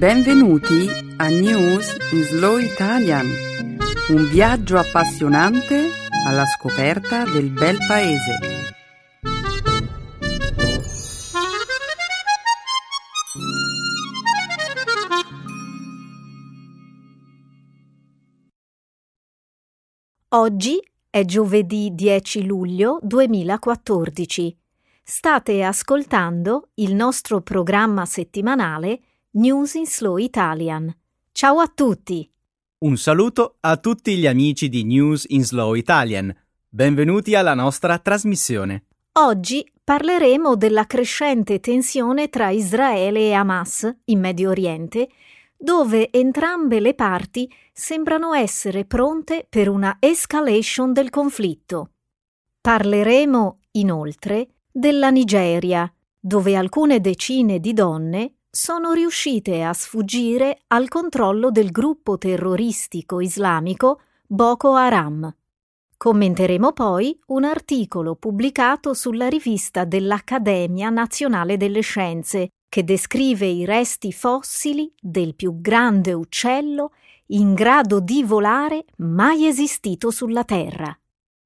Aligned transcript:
Benvenuti 0.00 0.88
a 1.18 1.28
News 1.28 1.94
in 2.12 2.22
Slow 2.22 2.56
Italian, 2.56 3.26
un 4.08 4.28
viaggio 4.30 4.78
appassionante 4.78 5.90
alla 6.26 6.46
scoperta 6.46 7.24
del 7.24 7.50
bel 7.50 7.76
paese. 7.86 8.38
Oggi 20.28 20.82
è 21.10 21.26
giovedì 21.26 21.90
10 21.92 22.46
luglio 22.46 23.00
2014. 23.02 24.56
State 25.02 25.62
ascoltando 25.62 26.70
il 26.76 26.94
nostro 26.94 27.42
programma 27.42 28.06
settimanale 28.06 29.00
News 29.32 29.74
in 29.74 29.86
Slow 29.86 30.16
Italian. 30.16 30.92
Ciao 31.30 31.60
a 31.60 31.70
tutti! 31.72 32.28
Un 32.78 32.96
saluto 32.96 33.58
a 33.60 33.76
tutti 33.76 34.16
gli 34.16 34.26
amici 34.26 34.68
di 34.68 34.82
News 34.82 35.24
in 35.28 35.44
Slow 35.44 35.74
Italian. 35.74 36.36
Benvenuti 36.68 37.36
alla 37.36 37.54
nostra 37.54 37.96
trasmissione. 38.00 38.86
Oggi 39.20 39.64
parleremo 39.84 40.56
della 40.56 40.84
crescente 40.84 41.60
tensione 41.60 42.28
tra 42.28 42.50
Israele 42.50 43.20
e 43.20 43.32
Hamas 43.32 43.88
in 44.06 44.18
Medio 44.18 44.50
Oriente, 44.50 45.08
dove 45.56 46.10
entrambe 46.10 46.80
le 46.80 46.94
parti 46.94 47.48
sembrano 47.72 48.34
essere 48.34 48.84
pronte 48.84 49.46
per 49.48 49.68
una 49.68 49.98
escalation 50.00 50.92
del 50.92 51.08
conflitto. 51.08 51.92
Parleremo, 52.60 53.58
inoltre, 53.72 54.48
della 54.72 55.10
Nigeria, 55.10 55.88
dove 56.18 56.56
alcune 56.56 57.00
decine 57.00 57.60
di 57.60 57.72
donne 57.72 58.34
sono 58.52 58.92
riuscite 58.92 59.62
a 59.62 59.72
sfuggire 59.72 60.62
al 60.68 60.88
controllo 60.88 61.52
del 61.52 61.70
gruppo 61.70 62.18
terroristico 62.18 63.20
islamico 63.20 64.00
Boko 64.26 64.74
Haram. 64.74 65.32
Commenteremo 65.96 66.72
poi 66.72 67.16
un 67.26 67.44
articolo 67.44 68.16
pubblicato 68.16 68.92
sulla 68.92 69.28
rivista 69.28 69.84
dell'Accademia 69.84 70.88
Nazionale 70.88 71.56
delle 71.56 71.80
Scienze 71.80 72.48
che 72.68 72.82
descrive 72.82 73.46
i 73.46 73.64
resti 73.64 74.12
fossili 74.12 74.92
del 75.00 75.36
più 75.36 75.60
grande 75.60 76.12
uccello 76.12 76.92
in 77.26 77.54
grado 77.54 78.00
di 78.00 78.24
volare 78.24 78.84
mai 78.96 79.46
esistito 79.46 80.10
sulla 80.10 80.42
Terra. 80.42 80.92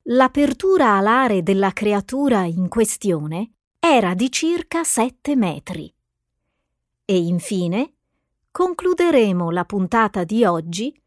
L'apertura 0.05 0.97
alare 0.97 1.43
della 1.43 1.73
creatura 1.73 2.45
in 2.45 2.69
questione 2.69 3.51
era 3.79 4.15
di 4.15 4.31
circa 4.31 4.85
7 4.85 5.37
metri. 5.37 5.94
E 7.07 7.19
infine 7.19 7.93
concluderemo 8.51 9.51
la 9.51 9.65
puntata 9.65 10.25
di 10.25 10.45
oggi 10.45 10.99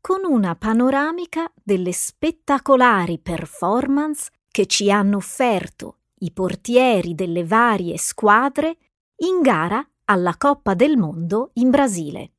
con 0.00 0.24
una 0.24 0.56
panoramica 0.56 1.52
delle 1.62 1.92
spettacolari 1.92 3.18
performance 3.18 4.30
che 4.50 4.66
ci 4.66 4.90
hanno 4.90 5.18
offerto 5.18 5.98
i 6.20 6.30
portieri 6.30 7.14
delle 7.14 7.44
varie 7.44 7.98
squadre 7.98 8.78
in 9.16 9.42
gara 9.42 9.86
alla 10.06 10.36
Coppa 10.38 10.74
del 10.74 10.96
Mondo 10.96 11.50
in 11.54 11.68
Brasile. 11.68 12.30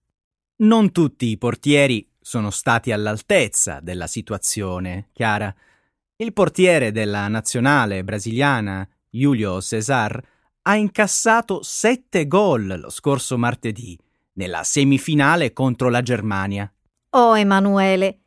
Non 0.57 0.91
tutti 0.91 1.27
i 1.27 1.37
portieri 1.37 2.09
sono 2.19 2.49
stati 2.49 2.91
all'altezza 2.91 3.79
della 3.79 4.07
situazione, 4.07 5.09
Chiara. 5.13 5.53
Il 6.15 6.33
portiere 6.33 6.91
della 6.91 7.27
nazionale 7.27 8.03
brasiliana, 8.03 8.87
Julio 9.09 9.61
Cesar, 9.61 10.19
ha 10.63 10.75
incassato 10.75 11.61
sette 11.61 12.27
gol 12.27 12.79
lo 12.79 12.89
scorso 12.89 13.37
martedì, 13.37 13.97
nella 14.33 14.63
semifinale 14.63 15.53
contro 15.53 15.89
la 15.89 16.01
Germania. 16.01 16.71
Oh 17.11 17.37
Emanuele, 17.37 18.19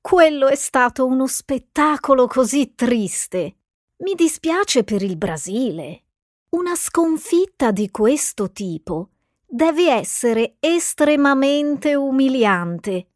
quello 0.00 0.48
è 0.48 0.56
stato 0.56 1.06
uno 1.06 1.26
spettacolo 1.26 2.26
così 2.26 2.74
triste. 2.74 3.56
Mi 3.98 4.14
dispiace 4.14 4.84
per 4.84 5.02
il 5.02 5.16
Brasile. 5.16 6.02
Una 6.50 6.74
sconfitta 6.74 7.70
di 7.70 7.90
questo 7.90 8.50
tipo 8.50 9.10
deve 9.46 9.90
essere 9.90 10.56
estremamente 10.58 11.94
umiliante, 11.94 13.06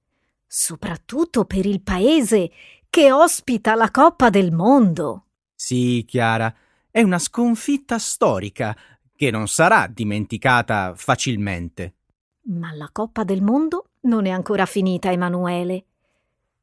soprattutto 0.46 1.44
per 1.44 1.66
il 1.66 1.82
paese 1.82 2.50
che 2.88 3.10
ospita 3.10 3.74
la 3.74 3.90
Coppa 3.90 4.30
del 4.30 4.52
Mondo. 4.52 5.24
Sì, 5.54 6.04
Chiara, 6.06 6.54
è 6.96 7.02
una 7.02 7.18
sconfitta 7.18 7.98
storica 7.98 8.74
che 9.14 9.30
non 9.30 9.48
sarà 9.48 9.86
dimenticata 9.86 10.94
facilmente. 10.96 11.96
Ma 12.44 12.72
la 12.72 12.88
Coppa 12.90 13.22
del 13.22 13.42
Mondo 13.42 13.90
non 14.04 14.24
è 14.24 14.30
ancora 14.30 14.64
finita, 14.64 15.12
Emanuele. 15.12 15.84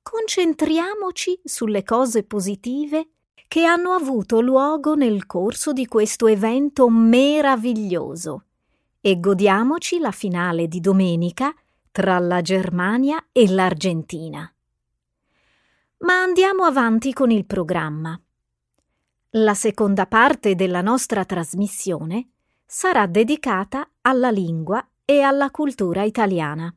Concentriamoci 0.02 1.40
sulle 1.44 1.84
cose 1.84 2.24
positive 2.24 3.10
che 3.48 3.64
hanno 3.66 3.92
avuto 3.92 4.42
luogo 4.42 4.96
nel 4.96 5.28
corso 5.28 5.72
di 5.72 5.86
questo 5.86 6.26
evento 6.26 6.90
meraviglioso 6.90 8.46
e 9.02 9.20
godiamoci 9.20 10.00
la 10.00 10.10
finale 10.10 10.68
di 10.68 10.80
domenica 10.80 11.54
tra 11.92 12.18
la 12.18 12.42
Germania 12.42 13.24
e 13.32 13.52
l'Argentina. 13.52 14.52
Ma 16.00 16.24
andiamo 16.24 16.64
avanti 16.64 17.14
con 17.14 17.30
il 17.30 17.46
programma. 17.46 18.20
La 19.38 19.56
seconda 19.56 20.06
parte 20.06 20.54
della 20.54 20.82
nostra 20.82 21.26
trasmissione 21.26 22.30
sarà 22.68 23.08
dedicata 23.08 23.90
alla 24.02 24.30
lingua 24.30 24.88
e 25.04 25.22
alla 25.22 25.50
cultura 25.50 26.04
italiana. 26.04 26.72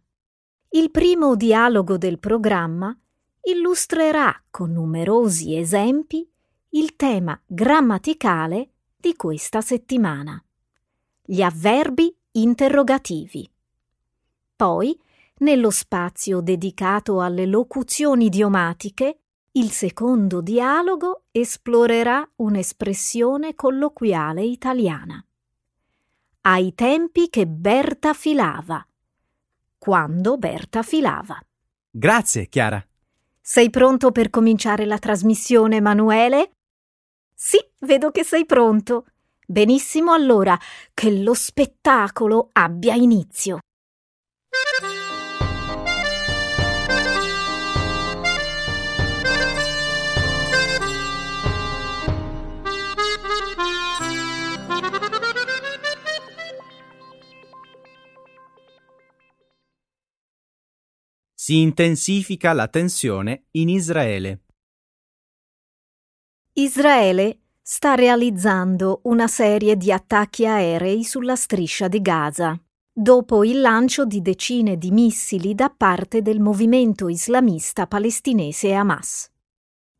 Il 0.71 0.91
primo 0.91 1.37
dialogo 1.37 1.99
del 1.99 2.19
programma 2.19 2.99
illustrerà 3.43 4.35
con 4.49 4.73
numerosi 4.73 5.55
esempi 5.55 6.27
il 6.71 6.97
tema 6.97 7.39
grammaticale 7.45 8.71
di 8.97 9.15
questa 9.17 9.61
settimana. 9.61 10.43
Gli 11.23 11.43
avverbi 11.43 12.17
interrogativi. 12.33 13.47
Poi, 14.57 14.99
nello 15.41 15.71
spazio 15.71 16.41
dedicato 16.41 17.21
alle 17.21 17.45
locuzioni 17.45 18.27
idiomatiche, 18.27 19.19
il 19.57 19.71
secondo 19.71 20.43
dialogo 20.43 21.25
esplorerà 21.31 22.29
un'espressione 22.37 23.55
colloquiale 23.55 24.43
italiana. 24.43 25.25
Ai 26.43 26.75
tempi 26.75 27.29
che 27.31 27.47
Berta 27.47 28.13
filava. 28.13 28.87
Quando 29.79 30.37
Berta 30.37 30.83
filava. 30.83 31.41
Grazie, 31.91 32.49
Chiara. 32.49 32.87
Sei 33.41 33.71
pronto 33.71 34.13
per 34.13 34.29
cominciare 34.29 34.85
la 34.85 34.99
trasmissione, 34.99 35.77
Emanuele? 35.77 36.51
Sì, 37.35 37.59
vedo 37.81 38.11
che 38.11 38.25
sei 38.25 38.45
pronto. 38.45 39.07
Benissimo 39.47 40.13
allora, 40.13 40.59
che 40.93 41.11
lo 41.11 41.33
spettacolo 41.33 42.51
abbia 42.53 42.95
inizio. 42.95 43.61
Si 61.47 61.61
intensifica 61.61 62.53
la 62.53 62.67
tensione 62.67 63.45
in 63.53 63.69
Israele. 63.69 64.47
Israele 66.55 67.43
sta 67.63 67.95
realizzando 67.95 69.03
una 69.05 69.29
serie 69.29 69.77
di 69.77 69.93
attacchi 69.93 70.45
aerei 70.45 71.05
sulla 71.05 71.37
striscia 71.37 71.87
di 71.87 72.03
Gaza, 72.03 72.61
dopo 72.93 73.45
il 73.45 73.61
lancio 73.61 74.05
di 74.05 74.23
decine 74.23 74.77
di 74.77 74.91
missili 74.91 75.55
da 75.55 75.71
parte 75.71 76.21
del 76.21 76.41
movimento 76.41 77.07
islamista 77.07 77.87
palestinese 77.87 78.75
Hamas. 78.75 79.31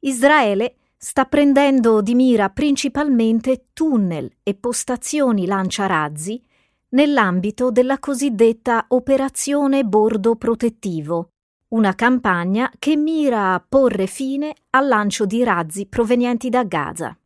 Israele 0.01 0.79
sta 0.97 1.27
prendendo 1.27 2.03
di 2.03 2.17
mira 2.17 2.51
principalmente 2.51 3.69
tunnel 3.73 4.29
e 4.43 4.57
postazioni 4.57 5.47
lanciarazzi 5.47 6.43
nell'ambito 6.89 7.71
della 7.71 8.01
cosiddetta 8.01 8.87
Operazione 8.89 9.85
Bordo 9.85 10.35
Protettivo, 10.35 11.31
una 11.69 11.95
campagna 11.95 12.71
che 12.79 12.97
mira 12.97 13.55
a 13.55 13.65
porre 13.67 14.07
fine 14.07 14.55
al 14.71 14.87
lancio 14.87 15.27
di 15.27 15.43
razzi 15.43 15.87
provenienti 15.87 16.49
da 16.49 16.65
Gaza. 16.65 17.17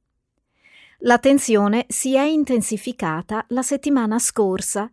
La 1.00 1.19
tensione 1.19 1.87
si 1.88 2.14
è 2.14 2.22
intensificata 2.22 3.44
la 3.48 3.62
settimana 3.62 4.19
scorsa 4.19 4.90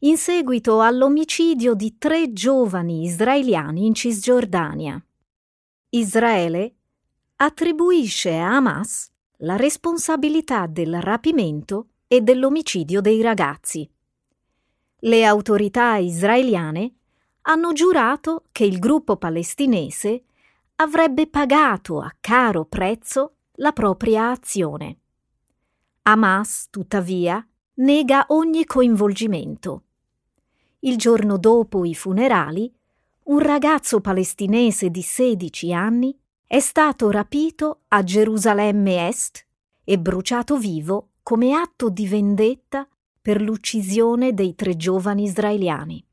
in 0.00 0.16
seguito 0.16 0.80
all'omicidio 0.80 1.74
di 1.74 1.96
tre 1.98 2.32
giovani 2.32 3.04
israeliani 3.04 3.86
in 3.86 3.94
Cisgiordania. 3.94 5.02
Israele 5.90 6.74
attribuisce 7.36 8.36
a 8.36 8.56
Hamas 8.56 9.10
la 9.38 9.56
responsabilità 9.56 10.66
del 10.66 11.00
rapimento 11.00 11.88
e 12.06 12.20
dell'omicidio 12.20 13.00
dei 13.00 13.22
ragazzi. 13.22 13.88
le 15.02 15.24
autorità 15.24 15.96
israeliane 15.96 16.96
hanno 17.50 17.72
giurato 17.72 18.44
che 18.52 18.64
il 18.64 18.78
gruppo 18.78 19.16
palestinese 19.16 20.22
avrebbe 20.76 21.26
pagato 21.26 21.98
a 21.98 22.14
caro 22.20 22.64
prezzo 22.64 23.34
la 23.54 23.72
propria 23.72 24.30
azione. 24.30 24.98
Hamas, 26.02 26.68
tuttavia, 26.70 27.44
nega 27.74 28.26
ogni 28.28 28.64
coinvolgimento. 28.64 29.82
Il 30.80 30.96
giorno 30.96 31.38
dopo 31.38 31.84
i 31.84 31.92
funerali, 31.92 32.72
un 33.24 33.40
ragazzo 33.40 34.00
palestinese 34.00 34.88
di 34.88 35.02
16 35.02 35.72
anni 35.72 36.16
è 36.46 36.60
stato 36.60 37.10
rapito 37.10 37.80
a 37.88 38.04
Gerusalemme 38.04 39.08
Est 39.08 39.44
e 39.82 39.98
bruciato 39.98 40.56
vivo 40.56 41.08
come 41.24 41.54
atto 41.54 41.90
di 41.90 42.06
vendetta 42.06 42.86
per 43.20 43.42
l'uccisione 43.42 44.34
dei 44.34 44.54
tre 44.54 44.76
giovani 44.76 45.24
israeliani. 45.24 46.04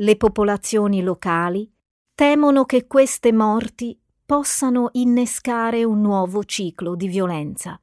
Le 0.00 0.16
popolazioni 0.16 1.02
locali 1.02 1.68
temono 2.14 2.64
che 2.66 2.86
queste 2.86 3.32
morti 3.32 4.00
possano 4.24 4.90
innescare 4.92 5.82
un 5.82 6.00
nuovo 6.00 6.44
ciclo 6.44 6.94
di 6.94 7.08
violenza. 7.08 7.80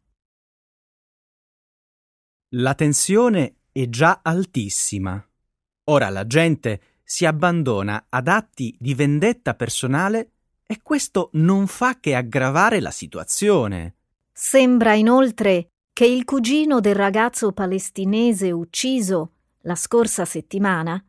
La 2.56 2.74
tensione 2.74 3.64
è 3.74 3.90
già 3.90 4.22
altissima. 4.24 5.22
Ora 5.90 6.08
la 6.08 6.26
gente 6.26 7.02
si 7.04 7.26
abbandona 7.26 8.06
ad 8.08 8.30
atti 8.30 8.74
di 8.80 8.94
vendetta 8.94 9.54
personale 9.54 10.32
e 10.66 10.80
questo 10.82 11.32
non 11.34 11.68
fa 11.68 12.00
che 12.00 12.16
aggravare 12.16 12.80
la 12.80 12.92
situazione. 12.92 13.96
Sembra 14.32 14.94
inoltre 14.94 15.72
che 15.92 16.06
il 16.06 16.24
cugino 16.24 16.80
del 16.80 16.96
ragazzo 16.96 17.52
palestinese 17.52 18.52
ucciso 18.52 19.34
la 19.64 19.76
scorsa 19.76 20.24
settimana 20.24 21.04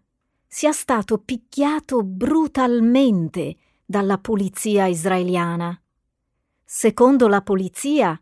sia 0.57 0.73
stato 0.73 1.19
picchiato 1.19 2.03
brutalmente 2.03 3.57
dalla 3.85 4.17
polizia 4.17 4.87
israeliana. 4.87 5.79
Secondo 6.65 7.29
la 7.29 7.43
polizia, 7.43 8.19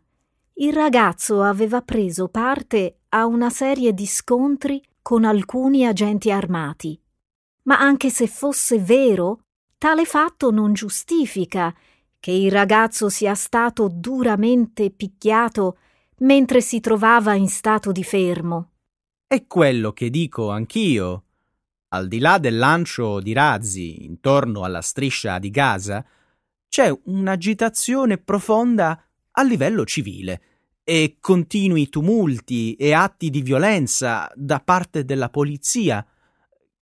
il 0.55 0.73
ragazzo 0.73 1.41
aveva 1.41 1.81
preso 1.81 2.27
parte 2.27 2.99
a 3.09 3.25
una 3.25 3.49
serie 3.49 3.93
di 3.93 4.05
scontri 4.05 4.83
con 5.01 5.23
alcuni 5.23 5.87
agenti 5.87 6.29
armati 6.29 6.99
ma 7.65 7.79
anche 7.79 8.09
se 8.09 8.27
fosse 8.27 8.79
vero, 8.79 9.41
tale 9.77 10.05
fatto 10.05 10.51
non 10.51 10.73
giustifica 10.73 11.73
che 12.19 12.31
il 12.31 12.51
ragazzo 12.51 13.09
sia 13.09 13.35
stato 13.35 13.87
duramente 13.91 14.89
picchiato 14.89 15.77
mentre 16.19 16.61
si 16.61 16.79
trovava 16.79 17.33
in 17.35 17.47
stato 17.47 17.91
di 17.91 18.03
fermo. 18.03 18.71
È 19.27 19.45
quello 19.47 19.91
che 19.93 20.09
dico 20.09 20.49
anch'io. 20.49 21.24
Al 21.89 22.07
di 22.07 22.19
là 22.19 22.37
del 22.37 22.57
lancio 22.57 23.19
di 23.19 23.33
razzi 23.33 24.05
intorno 24.05 24.63
alla 24.63 24.81
striscia 24.81 25.39
di 25.39 25.49
Gaza, 25.49 26.05
c'è 26.67 26.93
un'agitazione 27.05 28.17
profonda 28.17 29.01
a 29.31 29.43
livello 29.43 29.85
civile 29.85 30.41
e 30.83 31.17
continui 31.19 31.89
tumulti 31.89 32.75
e 32.75 32.93
atti 32.93 33.29
di 33.29 33.41
violenza 33.41 34.29
da 34.35 34.59
parte 34.59 35.05
della 35.05 35.29
polizia. 35.29 36.05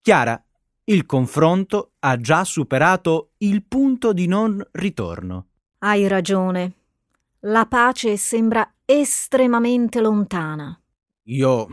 Chiara, 0.02 0.42
il 0.86 1.06
confronto 1.06 1.94
ha 2.00 2.18
già 2.18 2.44
superato 2.44 3.32
il 3.38 3.64
punto 3.64 4.12
di 4.12 4.28
non 4.28 4.62
ritorno. 4.72 5.48
Hai 5.80 6.08
ragione. 6.08 6.74
La 7.42 7.66
pace 7.66 8.18
sembra 8.18 8.74
estremamente 8.84 10.02
lontana. 10.02 10.78
Io 11.24 11.68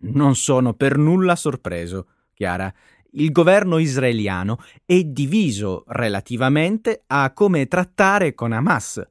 non 0.00 0.34
sono 0.34 0.74
per 0.74 0.98
nulla 0.98 1.36
sorpreso, 1.36 2.08
Chiara. 2.36 2.70
Il 3.12 3.32
governo 3.32 3.78
israeliano 3.78 4.58
è 4.84 5.02
diviso 5.02 5.84
relativamente 5.86 7.04
a 7.06 7.32
come 7.32 7.66
trattare 7.66 8.34
con 8.34 8.52
Hamas. 8.52 9.02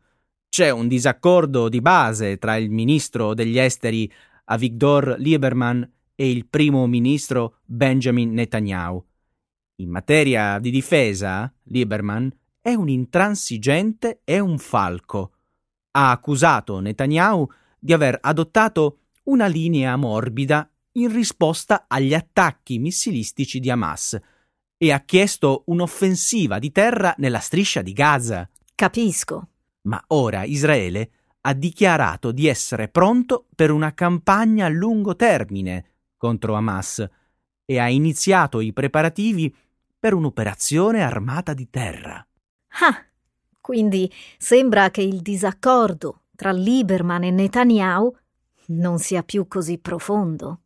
C'è 0.48 0.70
un 0.70 0.88
disaccordo 0.88 1.68
di 1.68 1.82
base 1.82 2.38
tra 2.38 2.56
il 2.56 2.70
ministro 2.70 3.34
degli 3.34 3.58
esteri 3.58 4.10
Avigdor 4.46 5.16
Lieberman 5.18 5.92
e 6.14 6.30
il 6.30 6.46
primo 6.46 6.86
ministro 6.86 7.62
Benjamin 7.66 8.32
Netanyahu. 8.32 9.04
In 9.78 9.90
materia 9.90 10.60
di 10.60 10.70
difesa, 10.70 11.52
Lieberman 11.64 12.32
è 12.62 12.76
un 12.76 12.90
intransigente 12.90 14.22
e 14.24 14.40
un 14.40 14.60
falco. 14.60 15.32
Ha 15.92 16.12
accusato 16.12 16.80
Netanyahu 16.80 17.50
di 17.80 17.92
aver 17.92 18.20
adottato 18.22 19.00
una 19.24 19.48
linea 19.48 19.96
morbida 19.96 20.70
in 20.98 21.12
risposta 21.12 21.86
agli 21.88 22.14
attacchi 22.14 22.80
missilistici 22.80 23.60
di 23.60 23.70
Hamas 23.70 24.20
e 24.78 24.92
ha 24.92 25.00
chiesto 25.02 25.64
un'offensiva 25.68 26.60
di 26.60 26.72
terra 26.72 27.14
nella 27.18 27.40
striscia 27.40 27.82
di 27.82 27.94
Gaza. 27.94 28.50
Capisco. 28.74 29.48
Ma 29.84 30.04
ora 30.08 30.44
Israele 30.44 31.12
ha 31.42 31.54
dichiarato 31.54 32.32
di 32.32 32.48
essere 32.48 32.88
pronto 32.88 33.48
per 33.56 33.72
una 33.72 33.94
campagna 33.94 34.66
a 34.66 34.70
lungo 34.70 35.16
termine 35.16 35.86
contro 36.18 36.56
Hamas 36.56 37.08
e 37.66 37.80
ha 37.80 37.88
iniziato 37.88 38.60
i 38.60 38.74
preparativi 38.74 39.54
per 40.00 40.14
un'operazione 40.14 41.02
armata 41.02 41.54
di 41.54 41.70
terra. 41.70 42.26
Ah, 42.82 43.06
quindi 43.62 44.12
sembra 44.38 44.92
che 44.92 45.02
il 45.02 45.22
disaccordo 45.22 46.24
tra 46.36 46.52
Lieberman 46.52 47.24
e 47.24 47.32
Netanyahu 47.32 48.16
non 48.68 49.00
sia 49.00 49.24
più 49.24 49.48
così 49.48 49.78
profondo. 49.78 50.62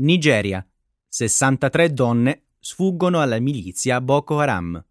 Nigeria 0.00 0.64
63 1.08 1.92
donne 1.92 2.44
sfuggono 2.60 3.20
alla 3.20 3.40
milizia 3.40 4.00
Boko 4.00 4.38
Haram. 4.38 4.84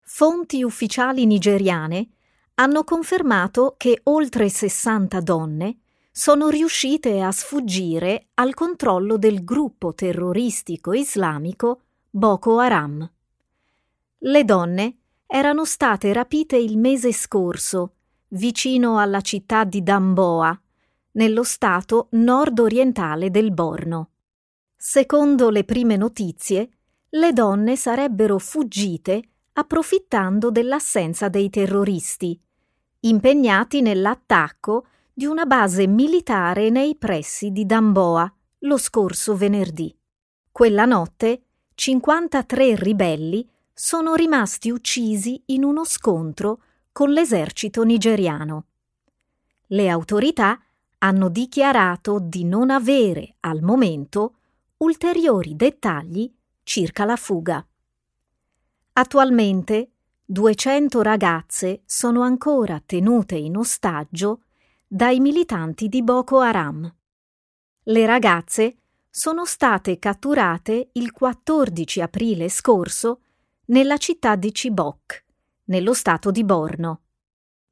Fonti 0.00 0.64
ufficiali 0.64 1.26
nigeriane 1.26 2.08
hanno 2.54 2.82
confermato 2.82 3.74
che 3.76 4.00
oltre 4.04 4.48
60 4.48 5.20
donne 5.20 5.78
sono 6.10 6.48
riuscite 6.48 7.20
a 7.20 7.30
sfuggire 7.30 8.30
al 8.34 8.52
controllo 8.54 9.16
del 9.16 9.44
gruppo 9.44 9.94
terroristico 9.94 10.92
islamico 10.92 11.82
Boko 12.10 12.58
Haram. 12.58 13.08
Le 14.18 14.44
donne 14.44 14.96
erano 15.24 15.64
state 15.64 16.12
rapite 16.12 16.56
il 16.56 16.78
mese 16.78 17.12
scorso, 17.12 17.94
vicino 18.30 18.98
alla 18.98 19.20
città 19.20 19.62
di 19.62 19.84
Damboa, 19.84 20.60
nello 21.12 21.42
stato 21.42 22.08
nord-orientale 22.12 23.30
del 23.30 23.52
Borno. 23.52 24.10
Secondo 24.76 25.50
le 25.50 25.64
prime 25.64 25.96
notizie, 25.96 26.70
le 27.10 27.32
donne 27.32 27.76
sarebbero 27.76 28.38
fuggite 28.38 29.22
approfittando 29.52 30.50
dell'assenza 30.50 31.28
dei 31.28 31.50
terroristi, 31.50 32.40
impegnati 33.00 33.82
nell'attacco 33.82 34.86
di 35.12 35.26
una 35.26 35.44
base 35.44 35.86
militare 35.86 36.70
nei 36.70 36.96
pressi 36.96 37.50
di 37.50 37.66
Damboa 37.66 38.32
lo 38.60 38.76
scorso 38.76 39.36
venerdì. 39.36 39.94
Quella 40.50 40.84
notte 40.84 41.42
53 41.74 42.74
ribelli 42.76 43.48
sono 43.72 44.14
rimasti 44.14 44.70
uccisi 44.70 45.42
in 45.46 45.64
uno 45.64 45.84
scontro 45.84 46.62
con 46.92 47.10
l'esercito 47.10 47.82
nigeriano. 47.82 48.66
Le 49.68 49.88
autorità 49.88 50.60
hanno 51.02 51.28
dichiarato 51.28 52.18
di 52.18 52.44
non 52.44 52.70
avere 52.70 53.36
al 53.40 53.62
momento 53.62 54.36
ulteriori 54.78 55.56
dettagli 55.56 56.32
circa 56.62 57.04
la 57.04 57.16
fuga. 57.16 57.64
Attualmente 58.92 59.92
200 60.24 61.02
ragazze 61.02 61.82
sono 61.86 62.22
ancora 62.22 62.82
tenute 62.84 63.36
in 63.36 63.56
ostaggio 63.56 64.42
dai 64.86 65.20
militanti 65.20 65.88
di 65.88 66.02
Boko 66.02 66.40
Haram. 66.40 66.94
Le 67.84 68.06
ragazze 68.06 68.76
sono 69.08 69.44
state 69.44 69.98
catturate 69.98 70.90
il 70.92 71.12
14 71.12 72.00
aprile 72.00 72.48
scorso 72.48 73.22
nella 73.66 73.96
città 73.96 74.36
di 74.36 74.52
Chibok, 74.52 75.24
nello 75.64 75.94
stato 75.94 76.30
di 76.30 76.44
Borno. 76.44 77.02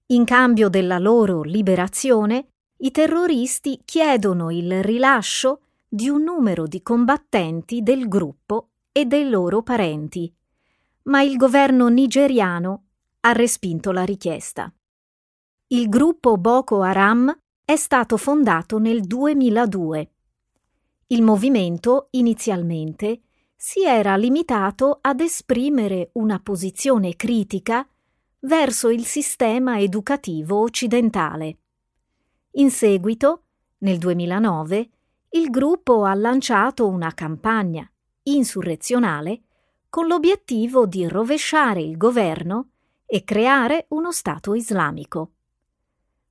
In 0.07 0.25
cambio 0.25 0.69
della 0.69 0.99
loro 0.99 1.43
liberazione, 1.43 2.53
i 2.79 2.91
terroristi 2.91 3.81
chiedono 3.85 4.51
il 4.51 4.83
rilascio 4.85 5.63
di 5.89 6.09
un 6.09 6.23
numero 6.23 6.67
di 6.67 6.83
combattenti 6.83 7.83
del 7.83 8.07
gruppo 8.07 8.69
e 8.93 9.05
dei 9.07 9.29
loro 9.29 9.63
parenti, 9.63 10.33
ma 11.05 11.23
il 11.23 11.37
governo 11.37 11.89
nigeriano 11.89 12.85
ha 13.21 13.33
respinto 13.33 13.91
la 13.91 14.05
richiesta. 14.05 14.73
Il 15.69 15.89
gruppo 15.89 16.37
Boko 16.37 16.83
Haram 16.83 17.37
è 17.65 17.77
stato 17.77 18.17
fondato 18.17 18.79
nel 18.79 19.03
2002. 19.03 20.11
Il 21.09 21.23
movimento, 21.23 22.09
inizialmente, 22.13 23.23
si 23.57 23.83
era 23.83 24.17
limitato 24.17 24.99
ad 25.01 25.21
esprimere 25.21 26.11
una 26.13 26.39
posizione 26.39 27.17
critica 27.17 27.87
verso 28.41 28.89
il 28.89 29.05
sistema 29.05 29.81
educativo 29.81 30.61
occidentale. 30.61 31.59
In 32.59 32.73
seguito, 32.73 33.43
nel 33.79 33.99
2009, 33.99 34.91
il 35.31 35.49
gruppo 35.49 36.03
ha 36.03 36.15
lanciato 36.15 36.89
una 36.89 37.15
campagna 37.15 37.89
insurrezionale 38.25 39.43
con 39.89 40.09
l'obiettivo 40.09 40.85
di 40.85 41.07
rovesciare 41.07 41.81
il 41.81 41.97
governo 41.97 42.71
e 43.07 43.23
creare 43.23 43.87
uno 43.91 44.11
Stato 44.11 44.55
islamico. 44.55 45.35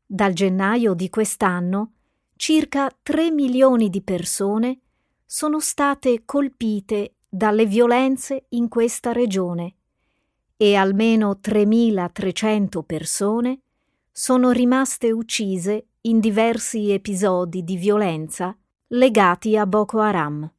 Dal 0.06 0.34
gennaio 0.34 0.94
di 0.94 1.10
quest'anno 1.10 1.94
circa 2.36 2.92
3 3.02 3.32
milioni 3.32 3.90
di 3.90 4.02
persone 4.02 4.82
sono 5.26 5.62
state 5.62 6.24
colpite 6.26 7.16
dalle 7.30 7.66
violenze 7.66 8.48
in 8.50 8.68
questa 8.68 9.14
regione 9.14 9.76
e 10.58 10.76
almeno 10.76 11.40
3.300 11.42 12.84
persone 12.84 13.62
sono 14.12 14.52
rimaste 14.52 15.12
uccise 15.12 15.87
in 16.02 16.20
diversi 16.20 16.92
episodi 16.92 17.64
di 17.64 17.78
violenza 17.78 18.56
legati 18.88 19.58
a 19.58 19.66
Boko 19.66 20.00
Haram. 20.00 20.50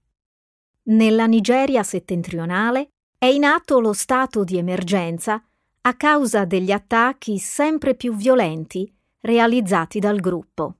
Nella 0.84 1.26
Nigeria 1.26 1.82
settentrionale 1.82 2.90
è 3.16 3.26
in 3.26 3.44
atto 3.44 3.80
lo 3.80 3.92
stato 3.92 4.44
di 4.44 4.58
emergenza 4.58 5.42
a 5.82 5.96
causa 5.96 6.44
degli 6.44 6.70
attacchi 6.70 7.38
sempre 7.38 7.94
più 7.94 8.14
violenti 8.14 8.92
realizzati 9.20 9.98
dal 9.98 10.20
gruppo. 10.20 10.76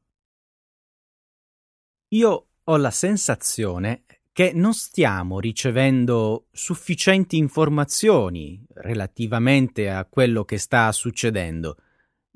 Io 2.09 2.47
ho 2.62 2.77
la 2.77 2.91
sensazione 2.91 4.05
che 4.33 4.53
non 4.55 4.73
stiamo 4.73 5.41
ricevendo 5.41 6.47
sufficienti 6.53 7.37
informazioni 7.37 8.65
relativamente 8.75 9.91
a 9.91 10.05
quello 10.05 10.45
che 10.45 10.59
sta 10.59 10.93
succedendo. 10.93 11.77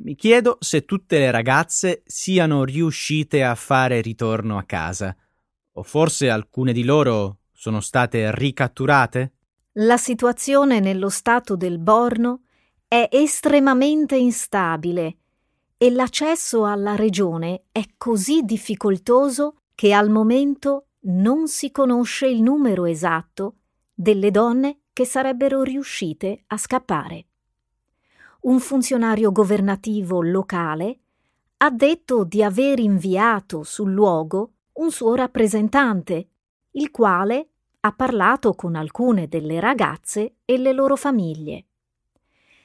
Mi 0.04 0.16
chiedo 0.16 0.56
se 0.58 0.84
tutte 0.84 1.20
le 1.20 1.30
ragazze 1.30 2.02
siano 2.04 2.64
riuscite 2.64 3.44
a 3.44 3.54
fare 3.54 4.00
ritorno 4.00 4.58
a 4.58 4.64
casa, 4.64 5.16
o 5.74 5.82
forse 5.84 6.28
alcune 6.28 6.72
di 6.72 6.82
loro 6.82 7.38
sono 7.52 7.80
state 7.80 8.34
ricatturate? 8.34 9.34
La 9.74 9.96
situazione 9.96 10.80
nello 10.80 11.08
stato 11.08 11.54
del 11.54 11.78
Borno 11.78 12.40
è 12.88 13.08
estremamente 13.12 14.16
instabile 14.16 15.18
e 15.78 15.88
l'accesso 15.92 16.64
alla 16.64 16.96
regione 16.96 17.66
è 17.70 17.84
così 17.96 18.42
difficoltoso 18.42 19.62
che 19.72 19.92
al 19.92 20.10
momento 20.10 20.86
non 21.02 21.46
si 21.46 21.70
conosce 21.70 22.26
il 22.26 22.42
numero 22.42 22.86
esatto 22.86 23.58
delle 23.94 24.32
donne 24.32 24.80
che 24.92 25.04
sarebbero 25.04 25.62
riuscite 25.62 26.42
a 26.48 26.58
scappare. 26.58 27.26
Un 28.42 28.58
funzionario 28.58 29.30
governativo 29.30 30.20
locale 30.20 30.98
ha 31.58 31.70
detto 31.70 32.24
di 32.24 32.42
aver 32.42 32.80
inviato 32.80 33.62
sul 33.62 33.92
luogo 33.92 34.54
un 34.74 34.90
suo 34.90 35.14
rappresentante, 35.14 36.28
il 36.72 36.90
quale 36.90 37.50
ha 37.78 37.92
parlato 37.92 38.54
con 38.54 38.74
alcune 38.74 39.28
delle 39.28 39.60
ragazze 39.60 40.38
e 40.44 40.58
le 40.58 40.72
loro 40.72 40.96
famiglie. 40.96 41.66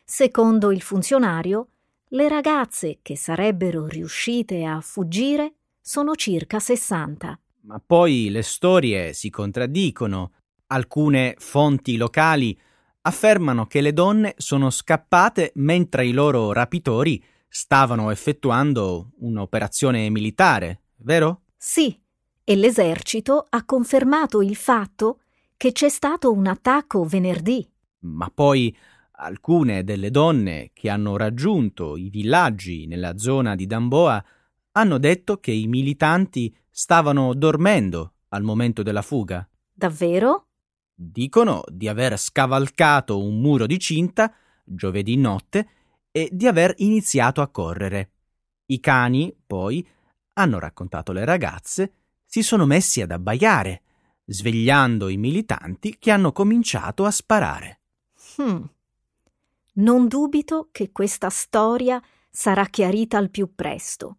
Secondo 0.03 0.71
il 0.71 0.81
funzionario, 0.81 1.67
le 2.07 2.27
ragazze 2.27 2.97
che 3.03 3.15
sarebbero 3.15 3.85
riuscite 3.85 4.63
a 4.63 4.81
fuggire 4.81 5.57
sono 5.79 6.15
circa 6.15 6.57
60. 6.57 7.39
Ma 7.61 7.79
poi 7.85 8.29
le 8.31 8.41
storie 8.41 9.13
si 9.13 9.29
contraddicono. 9.29 10.31
Alcune 10.67 11.35
fonti 11.37 11.97
locali 11.97 12.59
affermano 13.07 13.67
che 13.67 13.79
le 13.79 13.93
donne 13.93 14.33
sono 14.35 14.69
scappate 14.69 15.53
mentre 15.55 16.05
i 16.05 16.11
loro 16.11 16.51
rapitori 16.51 17.23
stavano 17.47 18.11
effettuando 18.11 19.11
un'operazione 19.19 20.09
militare, 20.09 20.81
vero? 20.97 21.43
Sì, 21.55 21.97
e 22.43 22.55
l'esercito 22.57 23.45
ha 23.49 23.63
confermato 23.63 24.41
il 24.41 24.57
fatto 24.57 25.21
che 25.55 25.71
c'è 25.71 25.87
stato 25.87 26.33
un 26.33 26.47
attacco 26.47 27.05
venerdì. 27.05 27.65
Ma 27.99 28.29
poi 28.29 28.75
alcune 29.19 29.85
delle 29.85 30.11
donne 30.11 30.71
che 30.73 30.89
hanno 30.89 31.15
raggiunto 31.15 31.95
i 31.95 32.09
villaggi 32.09 32.87
nella 32.87 33.17
zona 33.17 33.55
di 33.55 33.65
Damboa 33.65 34.23
hanno 34.73 34.97
detto 34.97 35.37
che 35.37 35.51
i 35.51 35.65
militanti 35.65 36.53
stavano 36.69 37.33
dormendo 37.33 38.15
al 38.29 38.43
momento 38.43 38.83
della 38.83 39.01
fuga. 39.01 39.47
Davvero? 39.73 40.46
Dicono 40.99 41.61
di 41.67 41.87
aver 41.87 42.17
scavalcato 42.17 43.21
un 43.21 43.39
muro 43.39 43.67
di 43.67 43.77
cinta 43.77 44.33
giovedì 44.63 45.15
notte 45.15 45.69
e 46.09 46.27
di 46.31 46.47
aver 46.47 46.73
iniziato 46.77 47.41
a 47.41 47.49
correre. 47.49 48.13
I 48.65 48.79
cani, 48.79 49.31
poi, 49.45 49.87
hanno 50.33 50.57
raccontato 50.57 51.11
le 51.11 51.23
ragazze 51.23 51.91
si 52.25 52.41
sono 52.41 52.65
messi 52.65 53.01
ad 53.01 53.11
abbaiare, 53.11 53.83
svegliando 54.25 55.07
i 55.07 55.17
militanti 55.17 55.97
che 55.99 56.09
hanno 56.09 56.31
cominciato 56.31 57.05
a 57.05 57.11
sparare. 57.11 57.81
Hmm. 58.37 58.63
Non 59.73 60.07
dubito 60.07 60.69
che 60.71 60.91
questa 60.91 61.29
storia 61.29 62.01
sarà 62.29 62.65
chiarita 62.65 63.17
al 63.19 63.29
più 63.29 63.53
presto. 63.53 64.17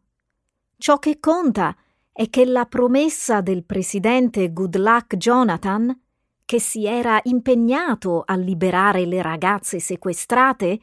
Ciò 0.76 1.00
che 1.00 1.18
conta 1.18 1.76
è 2.12 2.30
che 2.30 2.44
la 2.44 2.66
promessa 2.66 3.40
del 3.40 3.64
presidente 3.64 4.52
Goodluck 4.52 5.16
Jonathan, 5.16 6.00
che 6.48 6.60
si 6.60 6.86
era 6.86 7.20
impegnato 7.24 8.22
a 8.24 8.34
liberare 8.34 9.04
le 9.04 9.20
ragazze 9.20 9.80
sequestrate, 9.80 10.80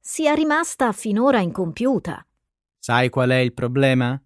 sia 0.00 0.34
rimasta 0.34 0.90
finora 0.90 1.38
incompiuta. 1.38 2.26
Sai 2.80 3.10
qual 3.10 3.30
è 3.30 3.36
il 3.36 3.52
problema? 3.52 4.20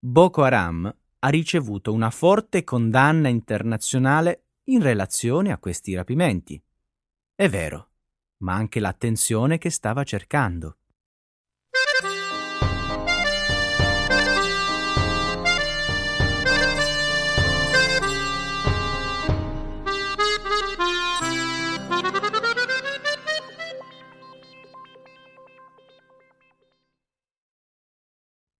Boko 0.00 0.42
Haram 0.42 0.92
ha 1.20 1.28
ricevuto 1.28 1.92
una 1.92 2.10
forte 2.10 2.64
condanna 2.64 3.28
internazionale 3.28 4.46
in 4.64 4.82
relazione 4.82 5.52
a 5.52 5.58
questi 5.58 5.94
rapimenti. 5.94 6.60
È 7.32 7.48
vero, 7.48 7.90
ma 8.38 8.54
anche 8.54 8.80
l'attenzione 8.80 9.56
che 9.58 9.70
stava 9.70 10.02
cercando. 10.02 10.78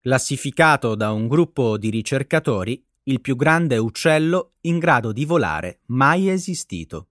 Classificato 0.03 0.97
da 0.97 1.13
un 1.13 1.29
gruppo 1.29 1.79
di 1.79 1.89
ricercatori 1.89 2.85
il 3.05 3.21
più 3.21 3.37
grande 3.37 3.79
uccello 3.79 4.55
in 4.63 4.81
grado 4.81 5.13
di 5.13 5.25
volare 5.25 5.83
mai 5.87 6.29
esistito. 6.29 7.07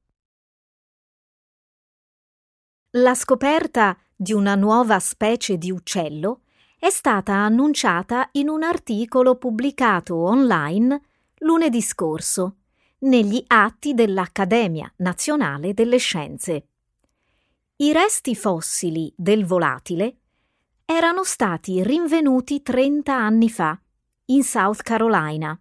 La 2.91 3.15
scoperta 3.15 3.97
di 4.13 4.33
una 4.33 4.55
nuova 4.55 4.99
specie 4.99 5.57
di 5.57 5.71
uccello 5.71 6.41
è 6.77 6.89
stata 6.89 7.33
annunciata 7.33 8.27
in 8.33 8.49
un 8.49 8.61
articolo 8.61 9.37
pubblicato 9.37 10.17
online 10.17 11.01
lunedì 11.37 11.81
scorso 11.81 12.57
negli 12.99 13.41
atti 13.47 13.93
dell'Accademia 13.93 14.91
Nazionale 14.97 15.73
delle 15.73 15.97
Scienze. 15.97 16.67
I 17.77 17.93
resti 17.93 18.35
fossili 18.35 19.13
del 19.15 19.45
volatile 19.45 20.17
erano 20.93 21.23
stati 21.23 21.81
rinvenuti 21.81 22.61
30 22.61 23.15
anni 23.15 23.49
fa 23.49 23.79
in 24.25 24.43
South 24.43 24.81
Carolina, 24.81 25.57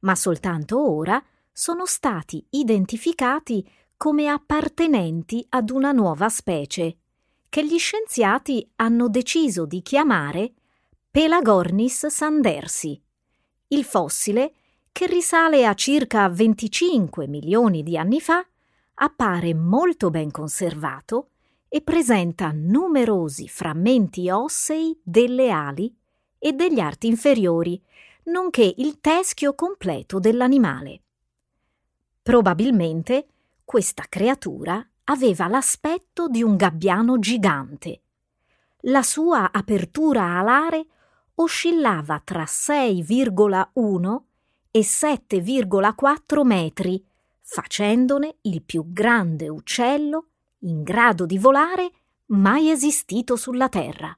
ma 0.00 0.14
soltanto 0.14 0.90
ora 0.90 1.22
sono 1.52 1.84
stati 1.84 2.44
identificati 2.48 3.68
come 3.98 4.26
appartenenti 4.28 5.44
ad 5.50 5.68
una 5.68 5.92
nuova 5.92 6.30
specie, 6.30 6.96
che 7.50 7.66
gli 7.66 7.78
scienziati 7.78 8.66
hanno 8.76 9.10
deciso 9.10 9.66
di 9.66 9.82
chiamare 9.82 10.54
Pelagornis 11.10 12.06
sandersi. 12.06 12.98
Il 13.68 13.84
fossile, 13.84 14.54
che 14.92 15.06
risale 15.06 15.66
a 15.66 15.74
circa 15.74 16.26
25 16.30 17.28
milioni 17.28 17.82
di 17.82 17.98
anni 17.98 18.20
fa, 18.20 18.42
appare 18.94 19.52
molto 19.52 20.08
ben 20.08 20.30
conservato 20.30 21.28
e 21.74 21.80
presenta 21.80 22.52
numerosi 22.54 23.48
frammenti 23.48 24.30
ossei 24.30 24.96
delle 25.02 25.50
ali 25.50 25.92
e 26.38 26.52
degli 26.52 26.78
arti 26.78 27.08
inferiori, 27.08 27.82
nonché 28.26 28.74
il 28.76 29.00
teschio 29.00 29.56
completo 29.56 30.20
dell'animale. 30.20 31.02
Probabilmente 32.22 33.26
questa 33.64 34.04
creatura 34.08 34.88
aveva 35.06 35.48
l'aspetto 35.48 36.28
di 36.28 36.44
un 36.44 36.54
gabbiano 36.54 37.18
gigante. 37.18 38.02
La 38.82 39.02
sua 39.02 39.50
apertura 39.50 40.38
alare 40.38 40.86
oscillava 41.34 42.20
tra 42.22 42.44
6,1 42.44 44.20
e 44.70 44.78
7,4 44.78 46.44
metri, 46.44 47.04
facendone 47.40 48.36
il 48.42 48.62
più 48.62 48.92
grande 48.92 49.48
uccello 49.48 50.28
in 50.64 50.82
grado 50.82 51.26
di 51.26 51.38
volare 51.38 51.90
mai 52.26 52.70
esistito 52.70 53.36
sulla 53.36 53.68
Terra. 53.68 54.16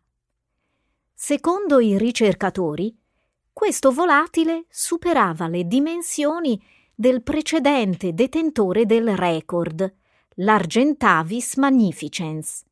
Secondo 1.13 1.81
i 1.81 1.97
ricercatori, 1.97 2.95
questo 3.53 3.91
volatile 3.91 4.67
superava 4.69 5.49
le 5.49 5.65
dimensioni 5.65 6.63
del 6.95 7.23
precedente 7.23 8.13
detentore 8.13 8.85
del 8.85 9.17
record, 9.17 9.95
l'Argentavis 10.37 11.57
magnificens, 11.57 12.65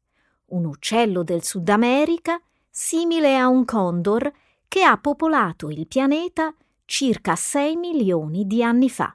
un 0.46 0.66
uccello 0.66 1.22
del 1.22 1.42
Sud 1.42 1.68
America 1.68 2.40
simile 2.68 3.36
a 3.36 3.48
un 3.48 3.64
condor 3.64 4.30
che 4.68 4.82
ha 4.82 4.98
popolato 4.98 5.70
il 5.70 5.86
pianeta 5.86 6.54
circa 6.84 7.34
6 7.34 7.76
milioni 7.76 8.46
di 8.46 8.62
anni 8.62 8.90
fa. 8.90 9.14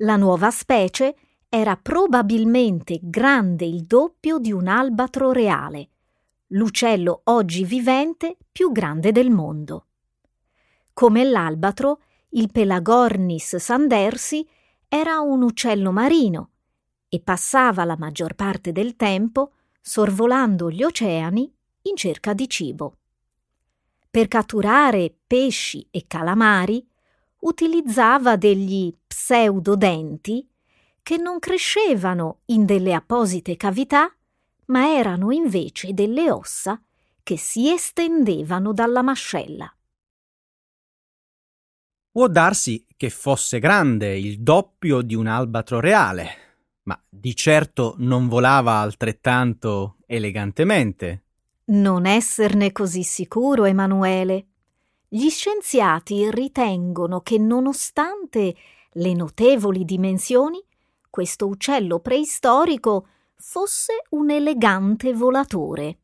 La 0.00 0.16
nuova 0.16 0.50
specie 0.50 1.16
era 1.50 1.76
probabilmente 1.76 2.98
grande 3.02 3.64
il 3.64 3.84
doppio 3.84 4.38
di 4.38 4.52
un 4.52 4.68
albatro 4.68 5.32
reale, 5.32 5.88
l'uccello 6.48 7.22
oggi 7.24 7.64
vivente 7.64 8.36
più 8.52 8.70
grande 8.70 9.12
del 9.12 9.30
mondo. 9.30 9.86
Come 10.92 11.24
l'albatro, 11.24 12.00
il 12.30 12.50
Pelagornis 12.50 13.56
sandersi 13.56 14.46
era 14.88 15.20
un 15.20 15.42
uccello 15.42 15.92
marino 15.92 16.50
e 17.08 17.20
passava 17.20 17.84
la 17.84 17.96
maggior 17.96 18.34
parte 18.34 18.72
del 18.72 18.96
tempo 18.96 19.52
sorvolando 19.80 20.70
gli 20.70 20.82
oceani 20.82 21.50
in 21.82 21.96
cerca 21.96 22.34
di 22.34 22.48
cibo. 22.48 22.96
Per 24.10 24.28
catturare 24.28 25.14
pesci 25.26 25.86
e 25.90 26.04
calamari 26.06 26.86
utilizzava 27.40 28.36
degli 28.36 28.94
pseudodenti 29.06 30.47
che 31.08 31.16
non 31.16 31.38
crescevano 31.38 32.40
in 32.48 32.66
delle 32.66 32.92
apposite 32.92 33.56
cavità 33.56 34.14
ma 34.66 34.94
erano 34.94 35.30
invece 35.30 35.94
delle 35.94 36.30
ossa 36.30 36.78
che 37.22 37.38
si 37.38 37.72
estendevano 37.72 38.74
dalla 38.74 39.00
mascella. 39.00 39.74
Può 42.10 42.28
darsi 42.28 42.84
che 42.94 43.08
fosse 43.08 43.58
grande 43.58 44.18
il 44.18 44.42
doppio 44.42 45.00
di 45.00 45.14
un 45.14 45.28
albatro 45.28 45.80
reale, 45.80 46.28
ma 46.82 47.02
di 47.08 47.34
certo 47.34 47.94
non 47.96 48.28
volava 48.28 48.74
altrettanto 48.74 49.96
elegantemente. 50.04 51.24
Non 51.68 52.04
esserne 52.04 52.70
così 52.70 53.02
sicuro, 53.02 53.64
Emanuele. 53.64 54.48
Gli 55.08 55.30
scienziati 55.30 56.30
ritengono 56.30 57.22
che 57.22 57.38
nonostante 57.38 58.54
le 58.92 59.14
notevoli 59.14 59.86
dimensioni, 59.86 60.62
questo 61.10 61.46
uccello 61.46 62.00
preistorico 62.00 63.08
fosse 63.36 64.04
un 64.10 64.30
elegante 64.30 65.12
volatore. 65.12 65.98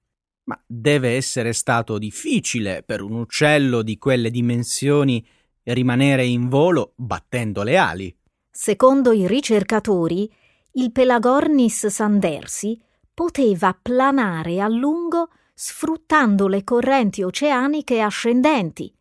Ma 0.45 0.63
deve 0.67 1.17
essere 1.17 1.53
stato 1.53 1.99
difficile 1.99 2.83
per 2.83 3.03
un 3.03 3.13
uccello 3.13 3.83
di 3.83 3.97
quelle 3.97 4.31
dimensioni 4.31 5.27
rimanere 5.65 6.25
in 6.27 6.49
volo 6.49 6.93
battendo 6.97 7.63
le 7.63 7.77
ali. 7.77 8.17
Secondo 8.51 9.13
i 9.13 9.27
ricercatori, 9.27 10.31
il 10.73 10.93
Pelagornis 10.93 11.87
sandersi 11.87 12.81
poteva 13.13 13.77
planare 13.81 14.61
a 14.61 14.69
lungo 14.69 15.31
sfruttando 15.55 16.49
le 16.49 16.65
correnti 16.65 17.23
oceaniche 17.23 18.01
ascendenti. 18.01 18.93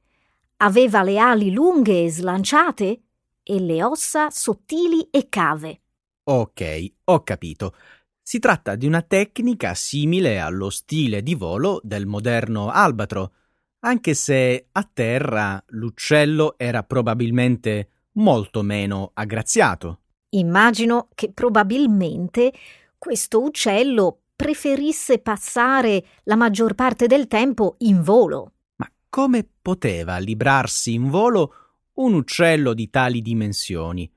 Aveva 0.58 1.04
le 1.04 1.18
ali 1.18 1.52
lunghe 1.52 2.06
e 2.06 2.10
slanciate 2.10 3.02
e 3.44 3.60
le 3.60 3.84
ossa 3.84 4.30
sottili 4.30 5.08
e 5.10 5.28
cave. 5.30 5.83
Ok, 6.26 6.94
ho 7.06 7.22
capito. 7.24 7.76
Si 8.22 8.40
tratta 8.40 8.76
di 8.76 8.88
una 8.88 9.02
tecnica 9.02 9.74
simile 9.74 10.40
allo 10.40 10.70
stile 10.70 11.22
di 11.22 11.36
volo 11.36 11.82
del 11.84 12.06
moderno 12.06 12.70
albatro, 12.70 13.34
anche 13.80 14.14
se 14.14 14.68
a 14.72 14.90
terra 14.92 15.62
l'uccello 15.68 16.58
era 16.58 16.84
probabilmente 16.84 17.90
molto 18.14 18.62
meno 18.62 19.12
aggraziato. 19.14 20.00
Immagino 20.30 21.10
che 21.14 21.32
probabilmente 21.34 22.54
questo 22.98 23.44
uccello 23.44 24.22
preferisse 24.34 25.20
passare 25.20 26.06
la 26.24 26.38
maggior 26.38 26.76
parte 26.76 27.08
del 27.08 27.28
tempo 27.28 27.76
in 27.80 28.02
volo. 28.02 28.54
Ma 28.78 28.90
come 29.10 29.46
poteva 29.62 30.18
librarsi 30.20 30.94
in 30.94 31.10
volo 31.10 31.54
un 31.96 32.14
uccello 32.14 32.74
di 32.74 32.90
tali 32.90 33.22
dimensioni? 33.22 34.10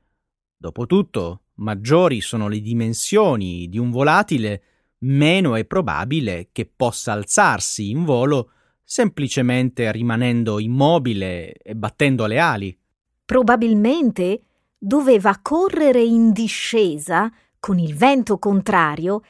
Dopotutto, 0.56 1.40
maggiori 1.56 2.20
sono 2.20 2.48
le 2.48 2.60
dimensioni 2.60 3.68
di 3.68 3.78
un 3.78 3.90
volatile, 3.90 4.62
meno 4.98 5.54
è 5.54 5.64
probabile 5.64 6.48
che 6.52 6.70
possa 6.74 7.12
alzarsi 7.12 7.90
in 7.90 8.04
volo 8.04 8.50
semplicemente 8.82 9.90
rimanendo 9.90 10.58
immobile 10.58 11.52
e 11.54 11.74
battendo 11.74 12.26
le 12.26 12.38
ali. 12.38 12.78
Probabilmente 13.24 14.42
doveva 14.78 15.38
correre 15.42 16.02
in 16.02 16.32
discesa 16.32 17.32
con 17.58 17.78
il 17.78 17.94
vento 17.96 18.38
contrario 18.38 19.22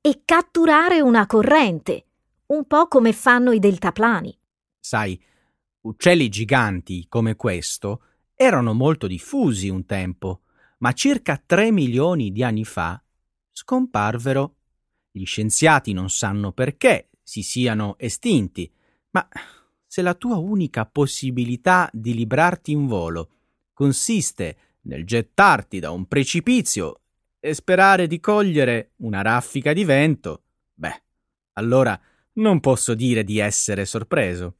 e 0.00 0.22
catturare 0.24 1.00
una 1.00 1.26
corrente, 1.26 2.06
un 2.46 2.66
po' 2.66 2.88
come 2.88 3.12
fanno 3.12 3.52
i 3.52 3.58
deltaplani. 3.58 4.36
Sai, 4.80 5.18
uccelli 5.82 6.28
giganti 6.28 7.06
come 7.08 7.36
questo 7.36 8.02
erano 8.34 8.72
molto 8.72 9.06
diffusi 9.06 9.68
un 9.68 9.86
tempo 9.86 10.40
ma 10.78 10.92
circa 10.92 11.40
3 11.44 11.70
milioni 11.70 12.32
di 12.32 12.42
anni 12.42 12.64
fa 12.64 13.02
scomparvero. 13.50 14.56
Gli 15.10 15.24
scienziati 15.24 15.92
non 15.92 16.10
sanno 16.10 16.52
perché 16.52 17.10
si 17.22 17.42
siano 17.42 17.94
estinti, 17.98 18.70
ma 19.10 19.28
se 19.86 20.02
la 20.02 20.14
tua 20.14 20.36
unica 20.38 20.86
possibilità 20.86 21.88
di 21.92 22.14
librarti 22.14 22.72
in 22.72 22.86
volo 22.86 23.30
consiste 23.72 24.56
nel 24.82 25.06
gettarti 25.06 25.78
da 25.78 25.90
un 25.90 26.06
precipizio 26.06 27.00
e 27.38 27.54
sperare 27.54 28.06
di 28.06 28.18
cogliere 28.20 28.92
una 28.96 29.22
raffica 29.22 29.72
di 29.72 29.84
vento, 29.84 30.42
beh, 30.74 31.02
allora 31.52 31.98
non 32.34 32.58
posso 32.60 32.94
dire 32.94 33.22
di 33.22 33.38
essere 33.38 33.84
sorpreso. 33.84 34.56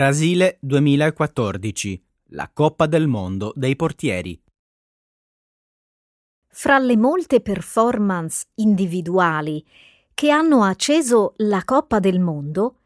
Brasile 0.00 0.56
2014, 0.62 2.02
la 2.28 2.48
Coppa 2.50 2.86
del 2.86 3.06
Mondo 3.06 3.52
dei 3.54 3.76
portieri. 3.76 4.42
Fra 6.48 6.78
le 6.78 6.96
molte 6.96 7.42
performance 7.42 8.46
individuali 8.54 9.62
che 10.14 10.30
hanno 10.30 10.62
acceso 10.62 11.34
la 11.36 11.62
Coppa 11.66 11.98
del 11.98 12.18
Mondo, 12.18 12.76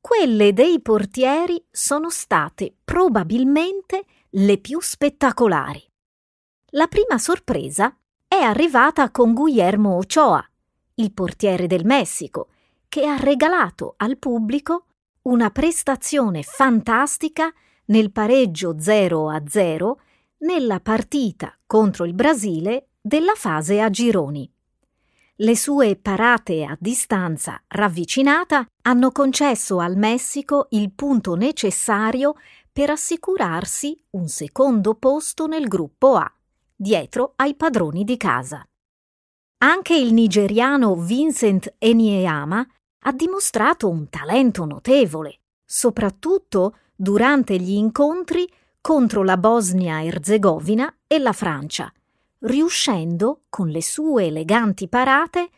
quelle 0.00 0.52
dei 0.52 0.80
portieri 0.80 1.60
sono 1.72 2.08
state 2.08 2.72
probabilmente 2.84 4.04
le 4.28 4.58
più 4.58 4.80
spettacolari. 4.80 5.82
La 6.66 6.86
prima 6.86 7.18
sorpresa 7.18 7.98
è 8.28 8.36
arrivata 8.36 9.10
con 9.10 9.34
Guillermo 9.34 9.96
Ochoa, 9.96 10.48
il 10.94 11.10
portiere 11.12 11.66
del 11.66 11.84
Messico, 11.84 12.50
che 12.86 13.08
ha 13.08 13.16
regalato 13.16 13.94
al 13.96 14.18
pubblico 14.18 14.84
una 15.22 15.50
prestazione 15.50 16.42
fantastica 16.42 17.52
nel 17.86 18.10
pareggio 18.10 18.76
0 18.78 19.28
a 19.28 19.42
0 19.46 20.00
nella 20.38 20.80
partita 20.80 21.54
contro 21.66 22.06
il 22.06 22.14
Brasile 22.14 22.88
della 23.00 23.34
fase 23.34 23.82
a 23.82 23.90
gironi. 23.90 24.50
Le 25.36 25.56
sue 25.56 25.96
parate 25.96 26.64
a 26.64 26.76
distanza 26.78 27.62
ravvicinata 27.66 28.66
hanno 28.82 29.10
concesso 29.10 29.78
al 29.78 29.96
Messico 29.96 30.68
il 30.70 30.90
punto 30.92 31.34
necessario 31.34 32.34
per 32.72 32.90
assicurarsi 32.90 34.02
un 34.10 34.28
secondo 34.28 34.94
posto 34.94 35.46
nel 35.46 35.66
gruppo 35.66 36.16
A, 36.16 36.32
dietro 36.74 37.34
ai 37.36 37.54
padroni 37.54 38.04
di 38.04 38.16
casa. 38.16 38.64
Anche 39.62 39.94
il 39.94 40.14
nigeriano 40.14 40.94
Vincent 40.94 41.74
Enieyama 41.78 42.66
ha 43.00 43.12
dimostrato 43.12 43.88
un 43.88 44.08
talento 44.08 44.64
notevole, 44.64 45.40
soprattutto 45.64 46.76
durante 46.94 47.58
gli 47.58 47.72
incontri 47.72 48.50
contro 48.80 49.22
la 49.22 49.36
Bosnia-Erzegovina 49.36 50.94
e 51.06 51.18
la 51.18 51.32
Francia, 51.32 51.92
riuscendo, 52.40 53.42
con 53.48 53.68
le 53.68 53.82
sue 53.82 54.26
eleganti 54.26 54.88
parate, 54.88 55.50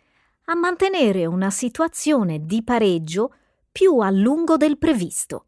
a 0.47 0.55
mantenere 0.55 1.27
una 1.27 1.51
situazione 1.51 2.45
di 2.45 2.63
pareggio 2.63 3.35
più 3.71 3.99
a 3.99 4.11
lungo 4.11 4.57
del 4.57 4.77
previsto. 4.77 5.47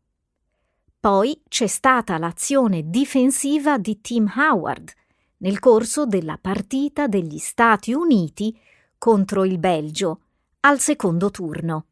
Poi 0.98 1.42
c'è 1.48 1.66
stata 1.66 2.16
l'azione 2.16 2.88
difensiva 2.88 3.76
di 3.76 4.00
Tim 4.00 4.32
Howard 4.34 4.90
nel 5.38 5.58
corso 5.58 6.06
della 6.06 6.38
partita 6.40 7.06
degli 7.06 7.36
Stati 7.38 7.92
Uniti 7.92 8.58
contro 8.96 9.44
il 9.44 9.58
Belgio 9.58 10.20
al 10.64 10.80
secondo 10.80 11.30
turno. 11.30 11.86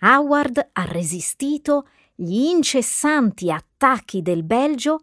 Howard 0.00 0.70
ha 0.72 0.84
resistito 0.84 1.88
gli 2.14 2.46
incessanti 2.46 3.50
attacchi 3.50 4.22
del 4.22 4.42
Belgio 4.42 5.02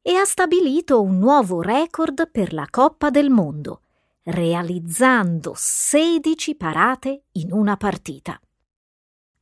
e 0.00 0.14
ha 0.14 0.24
stabilito 0.24 1.00
un 1.00 1.18
nuovo 1.18 1.62
record 1.62 2.28
per 2.30 2.52
la 2.52 2.66
Coppa 2.68 3.10
del 3.10 3.30
Mondo, 3.30 3.82
realizzando 4.24 5.52
16 5.54 6.56
parate 6.56 7.24
in 7.32 7.52
una 7.52 7.76
partita. 7.76 8.40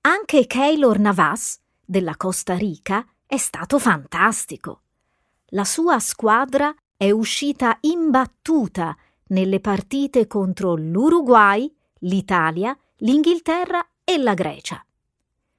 Anche 0.03 0.47
Keylor 0.47 0.99
Navas, 0.99 1.59
della 1.83 2.17
Costa 2.17 2.57
Rica, 2.57 3.07
è 3.27 3.39
stato 3.39 3.79
fantastico. 3.79 4.83
La 5.53 5.65
sua 5.65 5.99
squadra 5.99 6.75
è 6.97 7.11
uscita 7.11 7.79
imbattuta 7.81 8.97
nelle 9.29 9.61
partite 9.61 10.27
contro 10.27 10.75
l'Uruguay, 10.75 11.73
l'Italia, 12.01 12.77
l'Inghilterra 12.99 13.87
e 14.05 14.19
la 14.19 14.35
Grecia. 14.35 14.85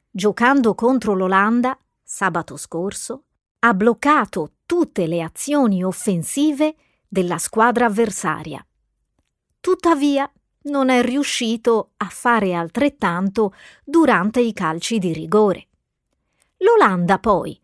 Giocando 0.09 0.75
contro 0.75 1.13
l'Olanda, 1.13 1.77
sabato 2.03 2.57
scorso, 2.57 3.23
ha 3.59 3.73
bloccato 3.73 4.53
tutte 4.65 5.07
le 5.07 5.21
azioni 5.21 5.83
offensive 5.83 6.75
della 7.07 7.37
squadra 7.37 7.85
avversaria. 7.85 8.65
Tuttavia, 9.59 10.31
non 10.63 10.89
è 10.89 11.01
riuscito 11.01 11.91
a 11.97 12.07
fare 12.07 12.53
altrettanto 12.53 13.53
durante 13.83 14.41
i 14.41 14.53
calci 14.53 14.99
di 14.99 15.11
rigore. 15.11 15.67
L'Olanda 16.57 17.17
poi, 17.17 17.59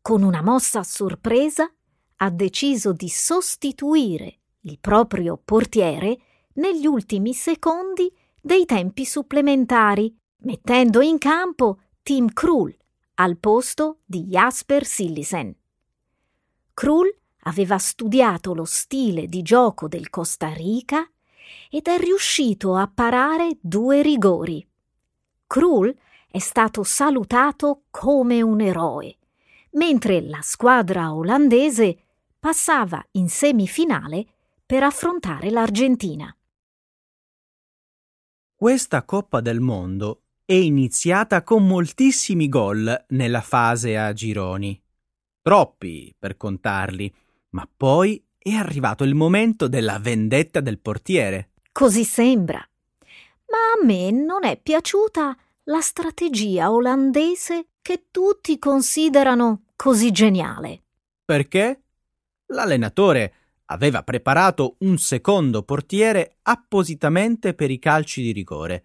con 0.00 0.22
una 0.22 0.42
mossa 0.42 0.80
a 0.80 0.84
sorpresa, 0.84 1.70
ha 2.16 2.30
deciso 2.30 2.92
di 2.92 3.08
sostituire 3.08 4.38
il 4.60 4.78
proprio 4.78 5.40
portiere 5.42 6.18
negli 6.54 6.86
ultimi 6.86 7.32
secondi 7.32 8.12
dei 8.42 8.64
tempi 8.64 9.04
supplementari, 9.04 10.12
mettendo 10.38 11.00
in 11.00 11.16
campo 11.18 11.78
Tim 12.02 12.32
Krul 12.32 12.76
al 13.14 13.38
posto 13.38 14.00
di 14.04 14.24
Jasper 14.24 14.84
Sillisen. 14.84 15.54
Krul 16.74 17.14
aveva 17.44 17.78
studiato 17.78 18.52
lo 18.52 18.64
stile 18.64 19.28
di 19.28 19.42
gioco 19.42 19.86
del 19.86 20.10
Costa 20.10 20.52
Rica 20.52 21.08
ed 21.70 21.86
è 21.86 21.98
riuscito 21.98 22.74
a 22.74 22.90
parare 22.92 23.58
due 23.60 24.02
rigori. 24.02 24.66
Krul 25.46 25.94
è 26.28 26.38
stato 26.38 26.82
salutato 26.82 27.84
come 27.90 28.42
un 28.42 28.60
eroe, 28.60 29.18
mentre 29.72 30.20
la 30.20 30.40
squadra 30.42 31.14
olandese 31.14 31.96
passava 32.40 33.04
in 33.12 33.28
semifinale 33.28 34.26
per 34.66 34.82
affrontare 34.82 35.50
l'Argentina. 35.50 36.34
Questa 38.62 39.02
Coppa 39.02 39.40
del 39.40 39.58
Mondo 39.58 40.22
è 40.44 40.52
iniziata 40.52 41.42
con 41.42 41.66
moltissimi 41.66 42.48
gol 42.48 43.06
nella 43.08 43.40
fase 43.40 43.98
a 43.98 44.12
gironi. 44.12 44.80
Troppi 45.42 46.14
per 46.16 46.36
contarli, 46.36 47.12
ma 47.48 47.68
poi 47.76 48.24
è 48.38 48.52
arrivato 48.52 49.02
il 49.02 49.16
momento 49.16 49.66
della 49.66 49.98
vendetta 49.98 50.60
del 50.60 50.78
portiere. 50.78 51.50
Così 51.72 52.04
sembra. 52.04 52.64
Ma 53.46 53.82
a 53.82 53.84
me 53.84 54.12
non 54.12 54.44
è 54.44 54.56
piaciuta 54.56 55.36
la 55.64 55.80
strategia 55.80 56.70
olandese 56.70 57.70
che 57.82 58.04
tutti 58.12 58.60
considerano 58.60 59.64
così 59.74 60.12
geniale. 60.12 60.84
Perché? 61.24 61.82
L'allenatore 62.52 63.34
aveva 63.72 64.02
preparato 64.02 64.76
un 64.80 64.98
secondo 64.98 65.62
portiere 65.62 66.36
appositamente 66.42 67.54
per 67.54 67.70
i 67.70 67.78
calci 67.78 68.22
di 68.22 68.32
rigore. 68.32 68.84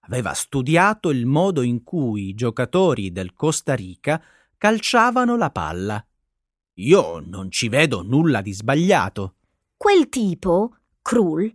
Aveva 0.00 0.34
studiato 0.34 1.10
il 1.10 1.24
modo 1.24 1.62
in 1.62 1.82
cui 1.82 2.28
i 2.28 2.34
giocatori 2.34 3.10
del 3.10 3.32
Costa 3.32 3.74
Rica 3.74 4.22
calciavano 4.58 5.36
la 5.36 5.50
palla. 5.50 6.06
Io 6.78 7.22
non 7.24 7.50
ci 7.50 7.68
vedo 7.68 8.02
nulla 8.02 8.40
di 8.42 8.52
sbagliato. 8.52 9.36
Quel 9.76 10.08
tipo, 10.08 10.76
Krull, 11.00 11.54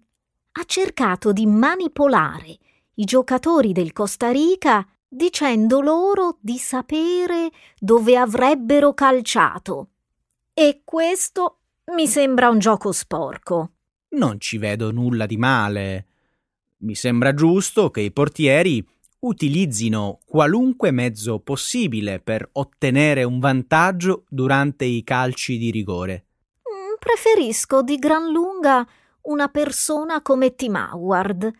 ha 0.54 0.64
cercato 0.66 1.32
di 1.32 1.46
manipolare 1.46 2.58
i 2.96 3.04
giocatori 3.04 3.72
del 3.72 3.94
Costa 3.94 4.32
Rica 4.32 4.86
dicendo 5.08 5.82
loro 5.82 6.38
di 6.40 6.58
sapere 6.58 7.52
dove 7.78 8.18
avrebbero 8.18 8.94
calciato. 8.94 9.90
E 10.54 10.82
questo 10.84 11.59
mi 11.90 12.08
sembra 12.08 12.50
un 12.50 12.60
gioco 12.60 12.92
sporco. 12.92 13.72
Non 14.10 14.40
ci 14.40 14.58
vedo 14.58 14.92
nulla 14.92 15.26
di 15.26 15.38
male. 15.38 16.06
Mi 16.80 16.96
sembra 16.96 17.34
giusto 17.34 17.90
che 17.90 18.02
i 18.02 18.12
portieri 18.12 18.86
utilizzino 19.20 20.20
qualunque 20.26 20.92
mezzo 20.92 21.40
possibile 21.40 22.20
per 22.20 22.48
ottenere 22.54 23.24
un 23.24 23.40
vantaggio 23.40 24.24
durante 24.30 24.86
i 24.86 25.04
calci 25.04 25.58
di 25.58 25.72
rigore. 25.72 26.26
Mm, 26.62 26.96
preferisco 26.98 27.82
di 27.82 27.98
gran 27.98 28.32
lunga 28.32 28.88
una 29.24 29.50
persona 29.50 30.22
come 30.22 30.56
Tim 30.56 30.76
Howard, 30.76 31.52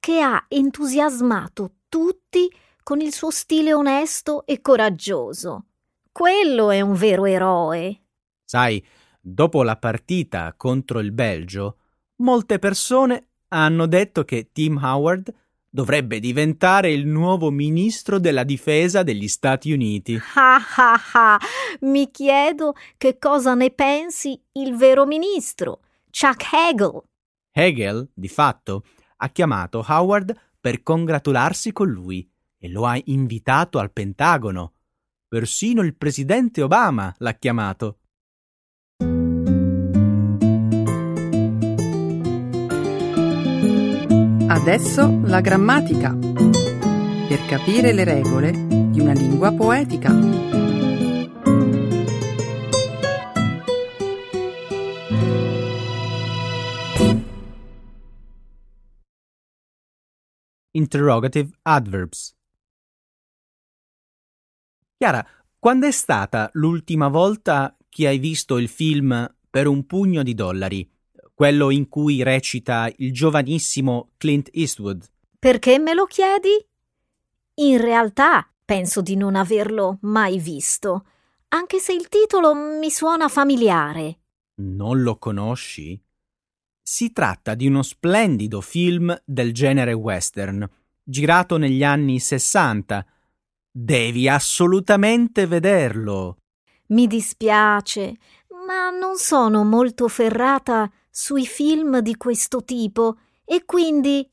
che 0.00 0.20
ha 0.20 0.44
entusiasmato 0.48 1.72
tutti 1.88 2.50
con 2.82 3.00
il 3.00 3.12
suo 3.12 3.30
stile 3.30 3.72
onesto 3.74 4.44
e 4.46 4.60
coraggioso. 4.60 5.66
Quello 6.10 6.70
è 6.70 6.80
un 6.80 6.94
vero 6.94 7.26
eroe. 7.26 8.00
Sai, 8.44 8.84
dopo 9.22 9.62
la 9.62 9.76
partita 9.76 10.52
contro 10.56 10.98
il 10.98 11.12
Belgio, 11.12 11.76
molte 12.16 12.58
persone 12.58 13.28
hanno 13.48 13.86
detto 13.86 14.24
che 14.24 14.50
Tim 14.52 14.78
Howard 14.82 15.32
dovrebbe 15.70 16.20
diventare 16.20 16.92
il 16.92 17.06
nuovo 17.06 17.50
ministro 17.50 18.18
della 18.18 18.44
difesa 18.44 19.02
degli 19.02 19.28
Stati 19.28 19.72
Uniti. 19.72 20.20
Ah 20.34 20.60
ah 20.76 21.00
ah! 21.12 21.38
Mi 21.80 22.10
chiedo 22.10 22.74
che 22.98 23.16
cosa 23.18 23.54
ne 23.54 23.70
pensi 23.70 24.38
il 24.52 24.76
vero 24.76 25.06
ministro, 25.06 25.80
Chuck 26.10 26.52
Hagel. 26.52 27.02
Hegel, 27.52 28.10
di 28.12 28.28
fatto, 28.28 28.84
ha 29.18 29.28
chiamato 29.28 29.84
Howard 29.86 30.34
per 30.60 30.82
congratularsi 30.82 31.72
con 31.72 31.88
lui 31.88 32.28
e 32.58 32.68
lo 32.68 32.86
ha 32.86 32.98
invitato 33.04 33.78
al 33.78 33.92
Pentagono. 33.92 34.74
Persino 35.26 35.82
il 35.82 35.94
presidente 35.94 36.62
Obama 36.62 37.14
l'ha 37.18 37.34
chiamato. 37.34 37.98
Adesso 44.52 45.22
la 45.24 45.40
grammatica. 45.40 46.14
Per 46.14 47.46
capire 47.46 47.94
le 47.94 48.04
regole 48.04 48.50
di 48.52 49.00
una 49.00 49.14
lingua 49.14 49.50
poetica. 49.50 50.12
Interrogative 60.72 61.50
adverbs. 61.62 62.36
Chiara, 64.98 65.26
quando 65.58 65.86
è 65.86 65.90
stata 65.90 66.50
l'ultima 66.52 67.08
volta 67.08 67.74
che 67.88 68.06
hai 68.06 68.18
visto 68.18 68.58
il 68.58 68.68
film 68.68 69.34
Per 69.48 69.66
un 69.66 69.86
pugno 69.86 70.22
di 70.22 70.34
dollari? 70.34 70.86
Quello 71.42 71.72
in 71.72 71.88
cui 71.88 72.22
recita 72.22 72.88
il 72.98 73.12
giovanissimo 73.12 74.10
Clint 74.16 74.48
Eastwood. 74.52 75.10
Perché 75.40 75.80
me 75.80 75.92
lo 75.92 76.04
chiedi? 76.04 76.50
In 77.54 77.80
realtà 77.80 78.48
penso 78.64 79.00
di 79.00 79.16
non 79.16 79.34
averlo 79.34 79.98
mai 80.02 80.38
visto, 80.38 81.04
anche 81.48 81.80
se 81.80 81.94
il 81.94 82.06
titolo 82.06 82.54
mi 82.54 82.90
suona 82.90 83.26
familiare. 83.26 84.20
Non 84.58 85.02
lo 85.02 85.18
conosci? 85.18 86.00
Si 86.80 87.10
tratta 87.10 87.56
di 87.56 87.66
uno 87.66 87.82
splendido 87.82 88.60
film 88.60 89.12
del 89.24 89.52
genere 89.52 89.94
western, 89.94 90.64
girato 91.02 91.56
negli 91.56 91.82
anni 91.82 92.20
Sessanta. 92.20 93.04
Devi 93.68 94.28
assolutamente 94.28 95.48
vederlo. 95.48 96.36
Mi 96.90 97.08
dispiace, 97.08 98.16
ma 98.64 98.90
non 98.90 99.16
sono 99.16 99.64
molto 99.64 100.06
ferrata 100.06 100.88
sui 101.14 101.46
film 101.46 101.98
di 101.98 102.16
questo 102.16 102.64
tipo 102.64 103.18
e 103.44 103.66
quindi 103.66 104.26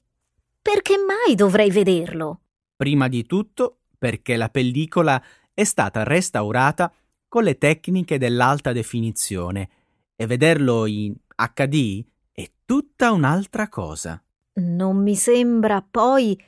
perché 0.62 0.96
mai 0.98 1.36
dovrei 1.36 1.70
vederlo? 1.72 2.39
Prima 2.74 3.10
di 3.10 3.26
tutto 3.26 3.80
perché 3.98 4.38
la 4.38 4.48
pellicola 4.48 5.22
è 5.54 5.65
stata 5.65 6.04
restaurata 6.04 6.92
con 7.28 7.44
le 7.44 7.58
tecniche 7.58 8.18
dell'alta 8.18 8.72
definizione 8.72 9.70
e 10.15 10.26
vederlo 10.26 10.86
in 10.86 11.13
HD 11.36 12.06
è 12.32 12.50
tutta 12.63 13.12
un'altra 13.12 13.68
cosa. 13.68 14.24
Non 14.54 15.04
mi 15.04 15.15
sembra 15.15 15.86
poi 15.88 16.42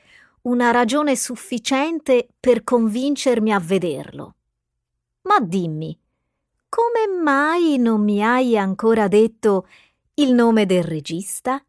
una 0.44 0.72
ragione 0.72 1.17
sufficiente 1.17 2.30
per 2.39 2.63
convincermi 2.63 3.52
a 3.52 3.60
vederlo. 3.60 4.36
Ma 5.24 5.39
dimmi, 5.41 5.98
come 6.70 7.22
mai 7.22 7.78
non 7.78 8.02
mi 8.02 8.24
hai 8.24 8.58
ancora 8.58 9.10
detto 9.10 9.67
il 10.15 10.34
nome 10.34 10.65
del 10.65 10.84
regista? 10.84 11.63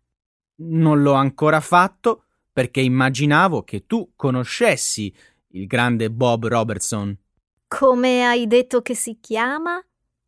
Non 0.57 1.03
l'ho 1.03 1.13
ancora 1.13 1.61
fatto 1.61 2.25
perché 2.53 2.81
immaginavo 2.81 3.63
che 3.63 3.87
tu 3.87 4.13
conoscessi 4.17 5.15
il 5.49 5.67
grande 5.67 6.11
Bob 6.11 6.47
Robertson. 6.47 7.17
Come 7.69 8.25
hai 8.25 8.47
detto 8.47 8.83
che 8.83 8.95
si 8.95 9.19
chiama? 9.21 9.83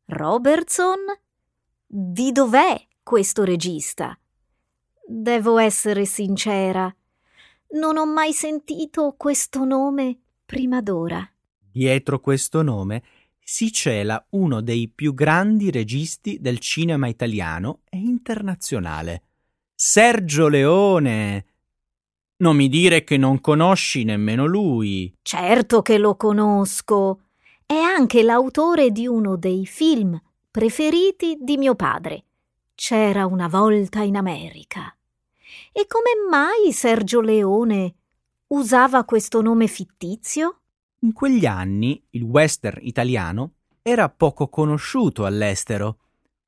Robertson? 0.07 0.99
Di 1.87 2.33
dov'è 2.33 2.87
questo 3.03 3.45
regista? 3.45 4.19
Devo 5.07 5.59
essere 5.59 6.07
sincera, 6.07 6.95
non 7.73 7.99
ho 7.99 8.07
mai 8.07 8.33
sentito 8.33 9.15
questo 9.17 9.65
nome 9.65 10.19
prima 10.47 10.81
d'ora. 10.81 11.29
Dietro 11.59 12.21
questo 12.21 12.63
nome 12.63 13.03
si 13.47 13.71
cela 13.71 14.27
uno 14.31 14.63
dei 14.63 14.89
più 14.89 15.13
grandi 15.13 15.71
registi 15.71 16.39
del 16.41 16.59
cinema 16.59 17.09
italiano 17.09 17.81
e 17.91 17.99
internazionale. 17.99 19.23
Sergio 19.75 20.49
Leone. 20.49 21.47
Non 22.37 22.57
mi 22.57 22.69
dire 22.69 23.05
che 23.05 23.19
non 23.19 23.41
conosci 23.41 24.05
nemmeno 24.05 24.47
lui. 24.47 25.15
Certo 25.21 25.83
che 25.83 25.99
lo 25.99 26.17
conosco. 26.17 27.21
È 27.67 27.75
anche 27.75 28.23
l'autore 28.23 28.91
di 28.91 29.07
uno 29.07 29.37
dei 29.37 29.67
film 29.67 30.19
preferiti 30.51 31.37
di 31.41 31.59
mio 31.59 31.75
padre. 31.75 32.25
C'era 32.75 33.27
una 33.27 33.49
volta 33.49 34.01
in 34.01 34.17
America. 34.17 34.97
E 35.71 35.87
come 35.87 36.29
mai 36.31 36.73
Sergio 36.73 37.21
Leone 37.21 37.95
usava 38.49 39.05
questo 39.05 39.43
nome 39.43 39.67
fittizio? 39.67 40.61
In 41.05 41.13
quegli 41.13 41.45
anni 41.45 42.03
il 42.13 42.23
western 42.23 42.79
italiano 42.81 43.57
era 43.83 44.09
poco 44.09 44.49
conosciuto 44.49 45.27
all'estero. 45.27 45.99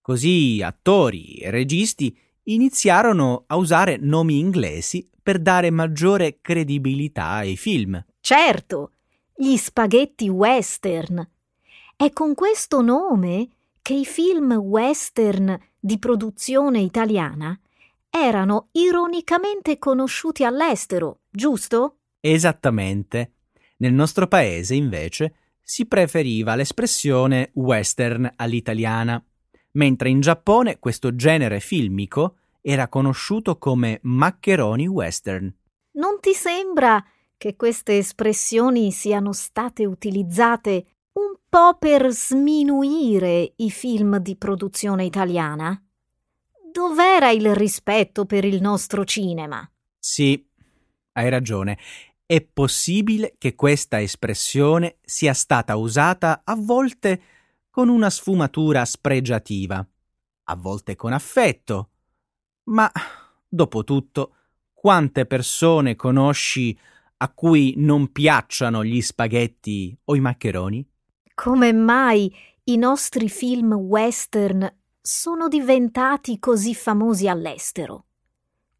Così 0.01 0.63
attori 0.65 1.35
e 1.35 1.51
registi 1.51 2.17
iniziarono 2.45 3.45
a 3.49 3.57
usare 3.57 3.99
nomi 4.01 4.39
inglesi 4.39 5.07
per 5.23 5.41
dare 5.41 5.71
maggiore 5.71 6.39
credibilità 6.41 7.33
ai 7.33 7.59
film. 7.59 8.03
Certo, 8.19 8.93
gli 9.35 9.57
spaghetti 9.57 10.31
western. 10.31 11.29
È 11.95 12.11
con 12.13 12.35
questo 12.35 12.81
nome 12.81 13.49
che 13.83 13.93
i 13.93 14.07
film 14.07 14.53
western 14.53 15.59
di 15.79 15.99
produzione 15.99 16.81
italiana 16.81 17.59
erano 18.09 18.69
ironicamente 18.73 19.79
conosciuti 19.79 20.45
all'estero, 20.45 21.21
giusto? 21.29 21.99
Esattamente. 22.21 23.33
Nel 23.79 23.93
nostro 23.93 24.27
paese, 24.27 24.75
invece, 24.75 25.35
si 25.63 25.87
preferiva 25.87 26.55
l'espressione 26.55 27.51
western 27.55 28.33
all'italiana, 28.37 29.23
mentre 29.73 30.09
in 30.09 30.21
Giappone 30.21 30.79
questo 30.79 31.15
genere 31.15 31.61
filmico 31.61 32.37
era 32.61 32.89
conosciuto 32.89 33.59
come 33.59 33.99
maccheroni 34.03 34.87
western. 34.87 35.53
Non 35.93 36.19
ti 36.21 36.33
sembra 36.35 37.05
che 37.37 37.57
queste 37.57 37.99
espressioni 37.99 38.91
siano 38.91 39.33
state 39.33 39.85
utilizzate 39.85 40.87
un 41.13 41.37
po' 41.49 41.77
per 41.79 42.11
sminuire 42.11 43.53
i 43.57 43.71
film 43.71 44.19
di 44.19 44.37
produzione 44.37 45.05
italiana? 45.05 45.81
Dov'era 46.73 47.31
il 47.31 47.55
rispetto 47.55 48.25
per 48.25 48.45
il 48.45 48.61
nostro 48.61 49.05
cinema? 49.05 49.69
Sì, 49.99 50.47
hai 51.13 51.29
ragione. 51.29 51.79
È 52.29 52.41
possibile 52.41 53.37
che 53.39 53.55
questa 53.55 54.01
espressione 54.01 54.97
sia 55.03 55.33
stata 55.33 55.77
usata 55.77 56.43
a 56.45 56.57
volte 56.57 57.23
con 57.71 57.89
una 57.89 58.11
sfumatura 58.11 58.85
spregiativa, 58.85 59.87
a 60.49 60.57
volte 60.57 60.97
con 60.97 61.13
affetto. 61.13 61.91
Ma, 62.65 62.91
dopo 63.47 63.85
tutto, 63.85 64.35
quante 64.73 65.25
persone 65.27 65.95
conosci 65.95 66.77
a 67.19 67.33
cui 67.33 67.75
non 67.77 68.11
piacciono 68.11 68.83
gli 68.83 69.01
spaghetti 69.03 69.97
o 70.07 70.17
i 70.17 70.21
maccheroni? 70.21 70.85
Come 71.33 71.73
mai 71.73 72.35
i 72.65 72.77
nostri 72.77 73.29
film 73.29 73.73
western 73.73 74.69
sono 75.01 75.47
diventati 75.47 76.41
così 76.41 76.75
famosi 76.75 77.29
all'estero? 77.29 78.07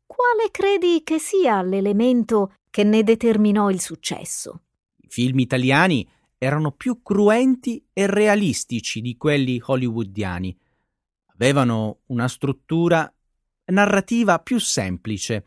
Quale 0.07 0.51
credi 0.53 1.03
che 1.03 1.19
sia 1.19 1.63
l'elemento 1.63 2.55
che 2.71 2.85
ne 2.85 3.03
determinò 3.03 3.71
il 3.71 3.81
successo? 3.81 4.63
I 4.99 5.09
film 5.09 5.41
italiani 5.41 6.09
erano 6.39 6.71
più 6.71 7.03
cruenti 7.03 7.85
e 7.93 8.07
realistici 8.07 9.01
di 9.01 9.17
quelli 9.17 9.61
hollywoodiani. 9.63 10.57
Avevano 11.35 12.01
una 12.07 12.29
struttura 12.29 13.13
narrativa 13.67 14.39
più 14.39 14.59
semplice. 14.59 15.45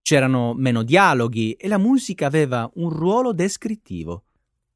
C'erano 0.00 0.54
meno 0.54 0.82
dialoghi 0.82 1.52
e 1.52 1.68
la 1.68 1.78
musica 1.78 2.26
aveva 2.26 2.70
un 2.74 2.90
ruolo 2.90 3.32
descrittivo. 3.32 4.24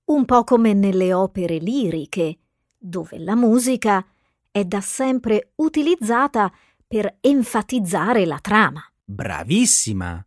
Un 0.04 0.24
po' 0.24 0.44
come 0.44 0.74
nelle 0.74 1.12
opere 1.12 1.58
liriche, 1.58 2.38
dove 2.76 3.18
la 3.18 3.34
musica 3.34 4.04
è 4.50 4.64
da 4.64 4.80
sempre 4.80 5.52
utilizzata 5.56 6.52
per 6.86 7.18
enfatizzare 7.20 8.24
la 8.24 8.38
trama. 8.38 8.82
Bravissima! 9.10 10.22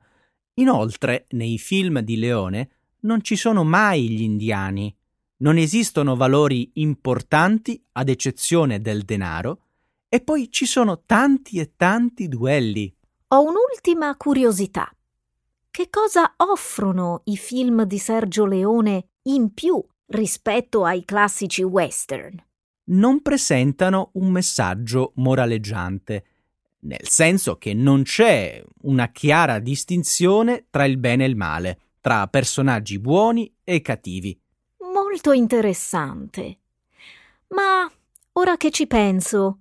Inoltre, 0.56 1.26
nei 1.30 1.60
film 1.60 2.00
di 2.00 2.18
Leone 2.18 2.70
non 3.02 3.22
ci 3.22 3.36
sono 3.36 3.64
mai 3.64 4.10
gli 4.10 4.24
indiani. 4.24 4.96
Non 5.38 5.58
esistono 5.58 6.16
valori 6.16 6.72
importanti 6.74 7.80
ad 7.92 8.10
eccezione 8.10 8.82
del 8.82 9.04
denaro 9.04 9.62
e 10.10 10.22
poi 10.22 10.52
ci 10.52 10.66
sono 10.66 11.04
tanti 11.06 11.60
e 11.60 11.74
tanti 11.76 12.28
duelli. 12.28 12.92
Ho 13.28 13.44
un'ultima 13.44 14.18
curiosità. 14.18 14.92
Che 15.70 15.90
cosa 15.92 16.34
offrono 16.38 17.22
i 17.26 17.38
film 17.38 17.84
di 17.84 18.00
Sergio 18.00 18.48
Leone 18.48 19.10
in 19.24 19.54
più 19.54 19.80
rispetto 20.08 20.86
ai 20.86 21.06
classici 21.06 21.62
western? 21.62 22.44
non 22.92 23.22
presentano 23.22 24.10
un 24.14 24.32
messaggio 24.32 25.12
moraleggiante, 25.16 26.26
nel 26.82 27.08
senso 27.08 27.58
che 27.58 27.74
non 27.74 28.04
c'è 28.04 28.64
una 28.84 29.10
chiara 29.10 29.60
distinzione 29.60 30.68
tra 30.70 30.86
il 30.86 30.98
bene 30.98 31.26
e 31.26 31.28
il 31.28 31.36
male, 31.36 31.80
tra 32.02 32.28
personaggi 32.28 33.00
buoni 33.00 33.54
e 33.64 33.82
cattivi. 33.82 34.40
Molto 34.94 35.32
interessante. 35.32 36.60
Ma 37.50 37.90
ora 38.34 38.58
che 38.58 38.72
ci 38.72 38.88
penso, 38.88 39.60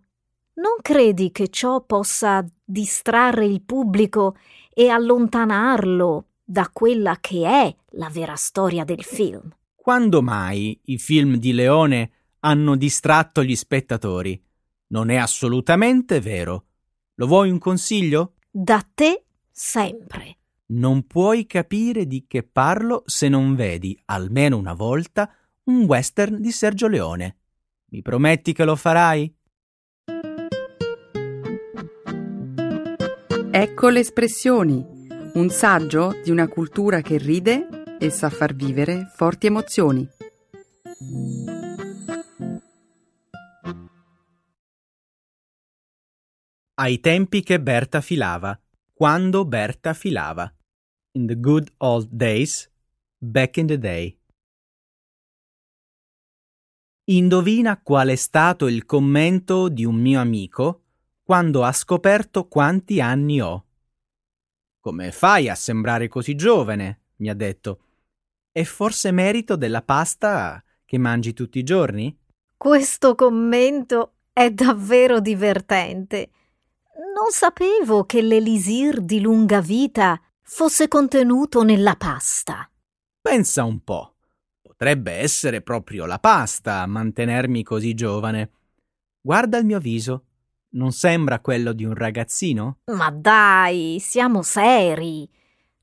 non 0.55 0.77
credi 0.81 1.31
che 1.31 1.49
ciò 1.49 1.83
possa 1.83 2.45
distrarre 2.65 3.47
il 3.47 3.63
pubblico 3.63 4.37
e 4.73 4.89
allontanarlo 4.89 6.27
da 6.45 6.69
quella 6.73 7.19
che 7.21 7.47
è 7.47 7.75
la 7.93 8.09
vera 8.09 8.37
storia 8.37 8.85
del 8.85 9.03
film? 9.03 9.55
Quando 9.75 10.23
mai 10.23 10.79
i 10.85 10.99
film 10.99 11.37
di 11.37 11.53
Leone 11.53 12.11
hanno 12.41 12.77
distratto 12.77 13.43
gli 13.43 13.57
spettatori. 13.57 14.41
Non 14.89 15.11
è 15.11 15.17
assolutamente 15.17 16.21
vero. 16.21 16.67
Lo 17.21 17.27
vuoi 17.27 17.51
un 17.51 17.59
consiglio? 17.59 18.37
Da 18.51 18.83
te 18.95 19.25
sempre. 19.51 20.39
Non 20.69 21.07
puoi 21.07 21.45
capire 21.45 22.07
di 22.07 22.25
che 22.27 22.43
parlo 22.43 23.03
se 23.05 23.29
non 23.29 23.55
vedi 23.55 24.01
almeno 24.07 24.57
una 24.57 24.73
volta 24.73 25.31
un 25.65 25.85
western 25.85 26.41
di 26.41 26.51
Sergio 26.51 26.89
Leone. 26.89 27.37
Mi 27.91 28.01
prometti 28.01 28.55
che 28.55 28.65
lo 28.65 28.75
farai? 28.75 29.35
Ecco 33.51 33.89
le 33.91 34.01
espressioni, 34.01 34.83
un 35.35 35.51
saggio 35.51 36.19
di 36.25 36.31
una 36.31 36.49
cultura 36.49 37.03
che 37.03 37.19
ride 37.19 37.99
e 37.99 38.09
sa 38.09 38.31
far 38.31 38.55
vivere 38.55 39.13
forti 39.15 39.47
emozioni. 39.47 40.09
Ai 46.81 46.99
tempi 46.99 47.43
che 47.43 47.61
Berta 47.61 48.01
filava, 48.01 48.59
quando 48.95 49.45
Berta 49.45 49.93
filava. 49.93 50.51
In 51.13 51.27
the 51.27 51.39
good 51.39 51.71
old 51.79 52.09
days, 52.11 52.71
back 53.19 53.59
in 53.59 53.67
the 53.67 53.79
day. 53.79 54.19
Indovina 57.11 57.83
qual 57.83 58.09
è 58.09 58.15
stato 58.15 58.67
il 58.67 58.87
commento 58.87 59.69
di 59.69 59.85
un 59.85 59.97
mio 59.97 60.21
amico 60.21 60.85
quando 61.23 61.65
ha 61.65 61.73
scoperto 61.73 62.49
quanti 62.49 62.99
anni 62.99 63.43
ho. 63.43 63.67
Come 64.81 65.13
fai 65.13 65.51
a 65.51 65.55
sembrare 65.55 66.09
così 66.09 66.35
giovane? 66.35 67.01
mi 67.17 67.29
ha 67.29 67.35
detto. 67.35 67.81
È 68.51 68.63
forse 68.63 69.11
merito 69.11 69.57
della 69.57 69.83
pasta 69.83 70.65
che 70.87 70.97
mangi 70.97 71.35
tutti 71.35 71.59
i 71.59 71.63
giorni? 71.63 72.19
Questo 72.57 73.15
commento 73.15 74.15
è 74.33 74.51
davvero 74.51 75.21
divertente. 75.21 76.31
Non 77.01 77.31
sapevo 77.31 78.05
che 78.05 78.21
l'elisir 78.21 79.01
di 79.01 79.23
lunga 79.23 79.63
vita 79.63 80.21
fosse 80.43 80.87
contenuto 80.87 81.63
nella 81.63 81.97
pasta. 81.97 82.71
Pensa 83.19 83.65
un 83.65 83.83
po'. 83.83 84.17
Potrebbe 84.61 85.13
essere 85.13 85.63
proprio 85.63 86.05
la 86.05 86.19
pasta 86.19 86.83
a 86.83 86.87
mantenermi 86.87 87.63
così 87.63 87.95
giovane. 87.95 88.51
Guarda 89.19 89.57
il 89.57 89.65
mio 89.65 89.79
viso. 89.79 90.25
Non 90.73 90.93
sembra 90.93 91.41
quello 91.41 91.73
di 91.73 91.87
un 91.87 91.95
ragazzino? 91.95 92.81
Ma 92.93 93.11
dai, 93.11 93.97
siamo 93.99 94.43
seri. 94.43 95.27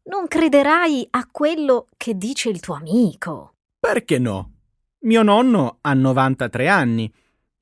Non 0.03 0.27
crederai 0.27 1.08
a 1.10 1.27
quello 1.32 1.88
che 1.97 2.15
dice 2.15 2.49
il 2.49 2.60
tuo 2.60 2.75
amico. 2.75 3.56
Perché 3.80 4.19
no? 4.19 4.51
Mio 4.99 5.23
nonno 5.23 5.80
ha 5.82 5.93
93 5.95 6.67
anni 6.67 7.12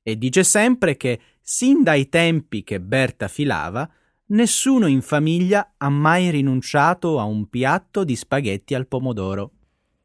e 0.08 0.16
dice 0.16 0.44
sempre 0.44 0.96
che, 0.96 1.18
sin 1.42 1.82
dai 1.82 2.08
tempi 2.08 2.62
che 2.62 2.80
Berta 2.80 3.26
filava, 3.26 3.90
nessuno 4.26 4.86
in 4.86 5.02
famiglia 5.02 5.72
ha 5.76 5.88
mai 5.88 6.30
rinunciato 6.30 7.18
a 7.18 7.24
un 7.24 7.48
piatto 7.48 8.04
di 8.04 8.14
spaghetti 8.14 8.76
al 8.76 8.86
pomodoro. 8.86 9.50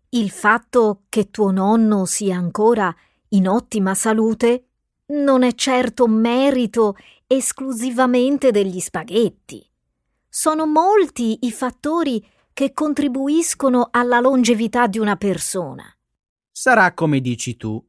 Il 0.10 0.32
fatto 0.32 1.04
che 1.08 1.30
tuo 1.30 1.52
nonno 1.52 2.06
sia 2.06 2.36
ancora 2.36 2.92
in 3.30 3.48
ottima 3.48 3.94
salute 3.94 4.70
non 5.10 5.44
è 5.44 5.54
certo 5.54 6.08
merito 6.08 6.96
esclusivamente 7.28 8.50
degli 8.50 8.80
spaghetti. 8.80 9.64
Sono 10.28 10.66
molti 10.66 11.46
i 11.46 11.52
fattori 11.52 12.26
che 12.54 12.74
contribuiscono 12.74 13.90
alla 13.92 14.20
longevità 14.20 14.88
di 14.88 14.98
una 14.98 15.16
persona. 15.16 15.86
Sarà 16.50 16.92
come 16.96 17.22
dici 17.22 17.56
tu, 17.56 17.86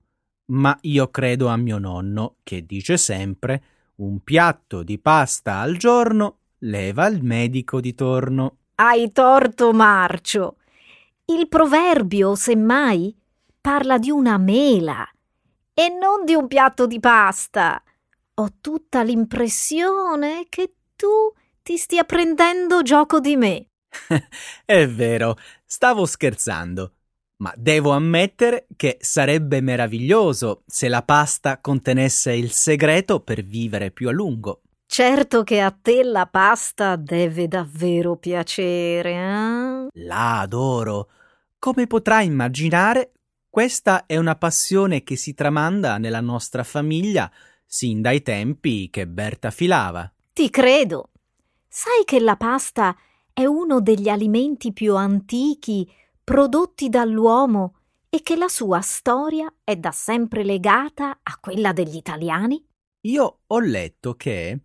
ma 0.46 0.76
io 0.82 1.08
credo 1.10 1.48
a 1.48 1.56
mio 1.56 1.78
nonno 1.78 2.36
che 2.42 2.64
dice 2.66 2.96
sempre 2.96 3.62
un 3.96 4.20
piatto 4.20 4.82
di 4.82 4.98
pasta 4.98 5.58
al 5.58 5.76
giorno 5.76 6.38
leva 6.60 7.06
il 7.06 7.22
medico 7.22 7.80
di 7.80 7.94
torno. 7.94 8.56
Hai 8.76 9.12
torto, 9.12 9.72
Marcio. 9.72 10.56
Il 11.26 11.48
proverbio, 11.48 12.34
semmai, 12.34 13.14
parla 13.60 13.98
di 13.98 14.10
una 14.10 14.38
mela 14.38 15.08
e 15.72 15.88
non 15.88 16.24
di 16.24 16.34
un 16.34 16.48
piatto 16.48 16.86
di 16.86 16.98
pasta. 17.00 17.82
Ho 18.34 18.48
tutta 18.60 19.02
l'impressione 19.02 20.46
che 20.48 20.74
tu 20.96 21.32
ti 21.62 21.76
stia 21.76 22.04
prendendo 22.04 22.82
gioco 22.82 23.20
di 23.20 23.36
me. 23.36 23.66
È 24.64 24.88
vero, 24.88 25.36
stavo 25.64 26.06
scherzando, 26.06 26.92
ma 27.42 27.52
devo 27.56 27.90
ammettere 27.90 28.68
che 28.76 28.98
sarebbe 29.00 29.60
meraviglioso 29.60 30.62
se 30.64 30.86
la 30.86 31.02
pasta 31.02 31.58
contenesse 31.58 32.32
il 32.32 32.52
segreto 32.52 33.18
per 33.18 33.42
vivere 33.42 33.90
più 33.90 34.08
a 34.08 34.12
lungo. 34.12 34.62
Certo 34.86 35.42
che 35.42 35.60
a 35.60 35.72
te 35.72 36.04
la 36.04 36.26
pasta 36.26 36.94
deve 36.94 37.48
davvero 37.48 38.16
piacere, 38.16 39.10
eh? 39.10 39.88
La 40.04 40.40
adoro. 40.40 41.08
Come 41.58 41.88
potrai 41.88 42.26
immaginare, 42.26 43.10
questa 43.50 44.06
è 44.06 44.16
una 44.16 44.36
passione 44.36 45.02
che 45.02 45.16
si 45.16 45.34
tramanda 45.34 45.98
nella 45.98 46.20
nostra 46.20 46.62
famiglia 46.62 47.28
sin 47.66 48.00
dai 48.02 48.22
tempi 48.22 48.88
che 48.88 49.08
Berta 49.08 49.50
filava. 49.50 50.08
Ti 50.32 50.48
credo. 50.48 51.10
Sai 51.66 52.04
che 52.04 52.20
la 52.20 52.36
pasta 52.36 52.96
è 53.32 53.44
uno 53.46 53.80
degli 53.80 54.08
alimenti 54.08 54.72
più 54.72 54.94
antichi 54.94 55.90
prodotti 56.24 56.88
dall'uomo 56.88 57.76
e 58.08 58.22
che 58.22 58.36
la 58.36 58.48
sua 58.48 58.80
storia 58.80 59.52
è 59.64 59.76
da 59.76 59.90
sempre 59.90 60.44
legata 60.44 61.18
a 61.22 61.38
quella 61.40 61.72
degli 61.72 61.96
italiani? 61.96 62.64
Io 63.02 63.40
ho 63.46 63.58
letto 63.58 64.14
che 64.14 64.60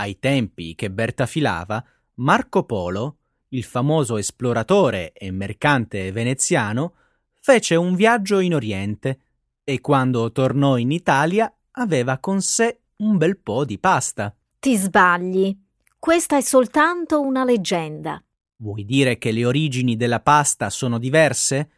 ai 0.00 0.18
tempi 0.18 0.74
che 0.74 0.90
Berta 0.90 1.26
filava, 1.26 1.84
Marco 2.14 2.64
Polo, 2.64 3.18
il 3.48 3.62
famoso 3.62 4.16
esploratore 4.16 5.12
e 5.12 5.30
mercante 5.30 6.10
veneziano, 6.10 6.94
fece 7.34 7.74
un 7.76 7.94
viaggio 7.94 8.40
in 8.40 8.54
Oriente 8.54 9.20
e 9.62 9.80
quando 9.80 10.32
tornò 10.32 10.78
in 10.78 10.90
Italia 10.90 11.52
aveva 11.72 12.18
con 12.18 12.40
sé 12.40 12.80
un 12.96 13.16
bel 13.18 13.38
po' 13.38 13.64
di 13.64 13.78
pasta. 13.78 14.34
Ti 14.58 14.76
sbagli. 14.76 15.56
Questa 15.98 16.36
è 16.36 16.40
soltanto 16.40 17.20
una 17.20 17.44
leggenda. 17.44 18.22
Vuoi 18.62 18.84
dire 18.84 19.16
che 19.16 19.32
le 19.32 19.46
origini 19.46 19.96
della 19.96 20.20
pasta 20.20 20.68
sono 20.68 20.98
diverse? 20.98 21.70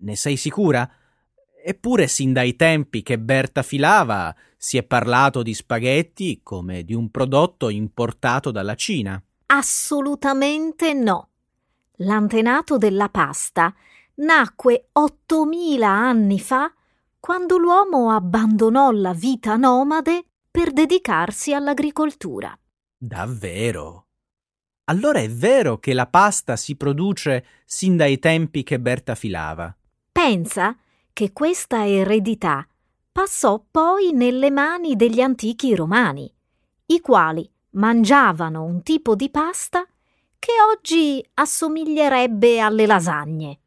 Ne 0.00 0.16
sei 0.16 0.36
sicura? 0.36 0.88
Eppure 1.64 2.08
sin 2.08 2.34
dai 2.34 2.56
tempi 2.56 3.02
che 3.02 3.18
Berta 3.18 3.62
filava 3.62 4.34
si 4.56 4.76
è 4.76 4.82
parlato 4.82 5.42
di 5.42 5.54
spaghetti 5.54 6.40
come 6.42 6.84
di 6.84 6.92
un 6.92 7.10
prodotto 7.10 7.70
importato 7.70 8.50
dalla 8.50 8.74
Cina. 8.74 9.22
Assolutamente 9.46 10.92
no. 10.92 11.28
L'antenato 11.96 12.76
della 12.76 13.08
pasta 13.08 13.74
nacque 14.16 14.88
8000 14.92 15.88
anni 15.88 16.38
fa 16.38 16.70
quando 17.18 17.56
l'uomo 17.56 18.10
abbandonò 18.10 18.90
la 18.90 19.14
vita 19.14 19.56
nomade 19.56 20.24
per 20.50 20.72
dedicarsi 20.72 21.54
all'agricoltura. 21.54 22.54
Davvero? 22.98 24.08
Allora 24.90 25.20
è 25.20 25.30
vero 25.30 25.78
che 25.78 25.94
la 25.94 26.08
pasta 26.08 26.56
si 26.56 26.74
produce 26.74 27.46
sin 27.64 27.96
dai 27.96 28.18
tempi 28.18 28.64
che 28.64 28.80
Berta 28.80 29.14
filava. 29.14 29.72
Pensa 30.10 30.76
che 31.12 31.32
questa 31.32 31.86
eredità 31.86 32.66
passò 33.12 33.64
poi 33.70 34.12
nelle 34.12 34.50
mani 34.50 34.96
degli 34.96 35.20
antichi 35.20 35.76
romani, 35.76 36.28
i 36.86 37.00
quali 37.00 37.48
mangiavano 37.74 38.64
un 38.64 38.82
tipo 38.82 39.14
di 39.14 39.30
pasta 39.30 39.86
che 40.40 40.52
oggi 40.74 41.24
assomiglierebbe 41.34 42.58
alle 42.58 42.86
lasagne. 42.86 43.60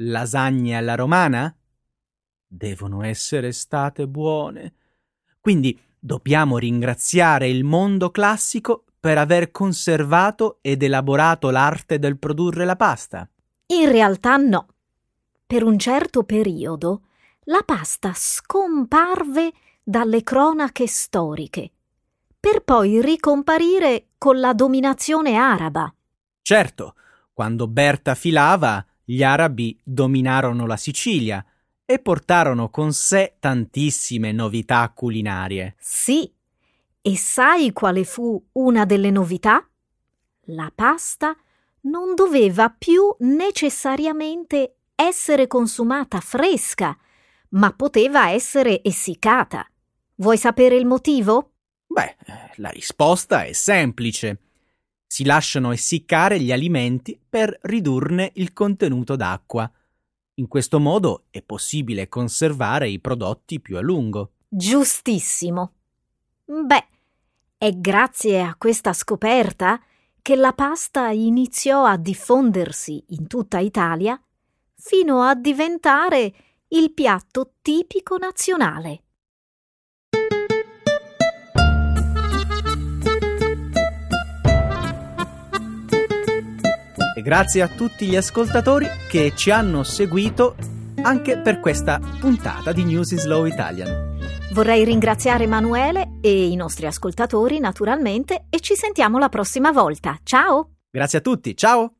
Lasagne 0.00 0.76
alla 0.76 0.96
romana? 0.96 1.56
Devono 2.46 3.02
essere 3.02 3.52
state 3.52 4.06
buone. 4.06 4.74
Quindi 5.40 5.80
dobbiamo 5.98 6.58
ringraziare 6.58 7.48
il 7.48 7.64
mondo 7.64 8.10
classico 8.10 8.84
per 9.00 9.18
aver 9.18 9.50
conservato 9.50 10.58
ed 10.60 10.82
elaborato 10.82 11.50
l'arte 11.50 11.98
del 11.98 12.18
produrre 12.18 12.64
la 12.64 12.76
pasta. 12.76 13.28
In 13.66 13.90
realtà 13.90 14.36
no. 14.36 14.66
Per 15.46 15.62
un 15.62 15.78
certo 15.78 16.24
periodo 16.24 17.02
la 17.44 17.62
pasta 17.64 18.12
scomparve 18.14 19.52
dalle 19.82 20.22
cronache 20.22 20.86
storiche, 20.86 21.70
per 22.38 22.62
poi 22.62 23.00
ricomparire 23.00 24.08
con 24.18 24.38
la 24.38 24.52
dominazione 24.52 25.36
araba. 25.36 25.92
Certo, 26.42 26.94
quando 27.32 27.66
Berta 27.66 28.14
filava, 28.14 28.84
gli 29.02 29.22
arabi 29.22 29.78
dominarono 29.82 30.66
la 30.66 30.76
Sicilia 30.76 31.42
e 31.86 31.98
portarono 32.00 32.68
con 32.68 32.92
sé 32.92 33.36
tantissime 33.38 34.32
novità 34.32 34.90
culinarie. 34.94 35.74
Sì, 35.78 36.30
e 37.08 37.16
sai 37.16 37.72
quale 37.72 38.04
fu 38.04 38.38
una 38.52 38.84
delle 38.84 39.10
novità? 39.10 39.66
La 40.48 40.70
pasta 40.74 41.34
non 41.82 42.14
doveva 42.14 42.68
più 42.68 43.16
necessariamente 43.20 44.76
essere 44.94 45.46
consumata 45.46 46.20
fresca, 46.20 46.94
ma 47.50 47.72
poteva 47.72 48.28
essere 48.28 48.84
essiccata. 48.84 49.66
Vuoi 50.16 50.36
sapere 50.36 50.76
il 50.76 50.84
motivo? 50.84 51.52
Beh, 51.86 52.16
la 52.56 52.68
risposta 52.68 53.44
è 53.44 53.54
semplice. 53.54 54.40
Si 55.06 55.24
lasciano 55.24 55.72
essiccare 55.72 56.38
gli 56.38 56.52
alimenti 56.52 57.18
per 57.26 57.58
ridurne 57.62 58.32
il 58.34 58.52
contenuto 58.52 59.16
d'acqua. 59.16 59.70
In 60.34 60.46
questo 60.46 60.78
modo 60.78 61.24
è 61.30 61.40
possibile 61.40 62.10
conservare 62.10 62.90
i 62.90 63.00
prodotti 63.00 63.60
più 63.60 63.78
a 63.78 63.80
lungo. 63.80 64.32
Giustissimo. 64.46 65.72
Beh, 66.44 66.86
è 67.58 67.72
grazie 67.72 68.40
a 68.40 68.54
questa 68.56 68.92
scoperta 68.92 69.80
che 70.22 70.36
la 70.36 70.52
pasta 70.52 71.08
iniziò 71.08 71.84
a 71.84 71.96
diffondersi 71.96 73.04
in 73.08 73.26
tutta 73.26 73.58
Italia 73.58 74.18
fino 74.76 75.22
a 75.22 75.34
diventare 75.34 76.32
il 76.68 76.92
piatto 76.92 77.54
tipico 77.60 78.16
nazionale. 78.16 79.02
E 87.16 87.22
grazie 87.22 87.62
a 87.62 87.68
tutti 87.68 88.06
gli 88.06 88.14
ascoltatori 88.14 88.86
che 89.08 89.32
ci 89.34 89.50
hanno 89.50 89.82
seguito 89.82 90.54
anche 91.02 91.38
per 91.38 91.58
questa 91.58 91.98
puntata 92.20 92.70
di 92.70 92.84
News 92.84 93.10
in 93.10 93.18
Slow 93.18 93.46
Italian. 93.46 94.17
Vorrei 94.52 94.84
ringraziare 94.84 95.44
Emanuele 95.44 96.18
e 96.20 96.46
i 96.46 96.56
nostri 96.56 96.86
ascoltatori 96.86 97.58
naturalmente 97.60 98.46
e 98.48 98.60
ci 98.60 98.74
sentiamo 98.74 99.18
la 99.18 99.28
prossima 99.28 99.72
volta. 99.72 100.18
Ciao! 100.22 100.76
Grazie 100.90 101.18
a 101.18 101.20
tutti, 101.20 101.56
ciao! 101.56 101.92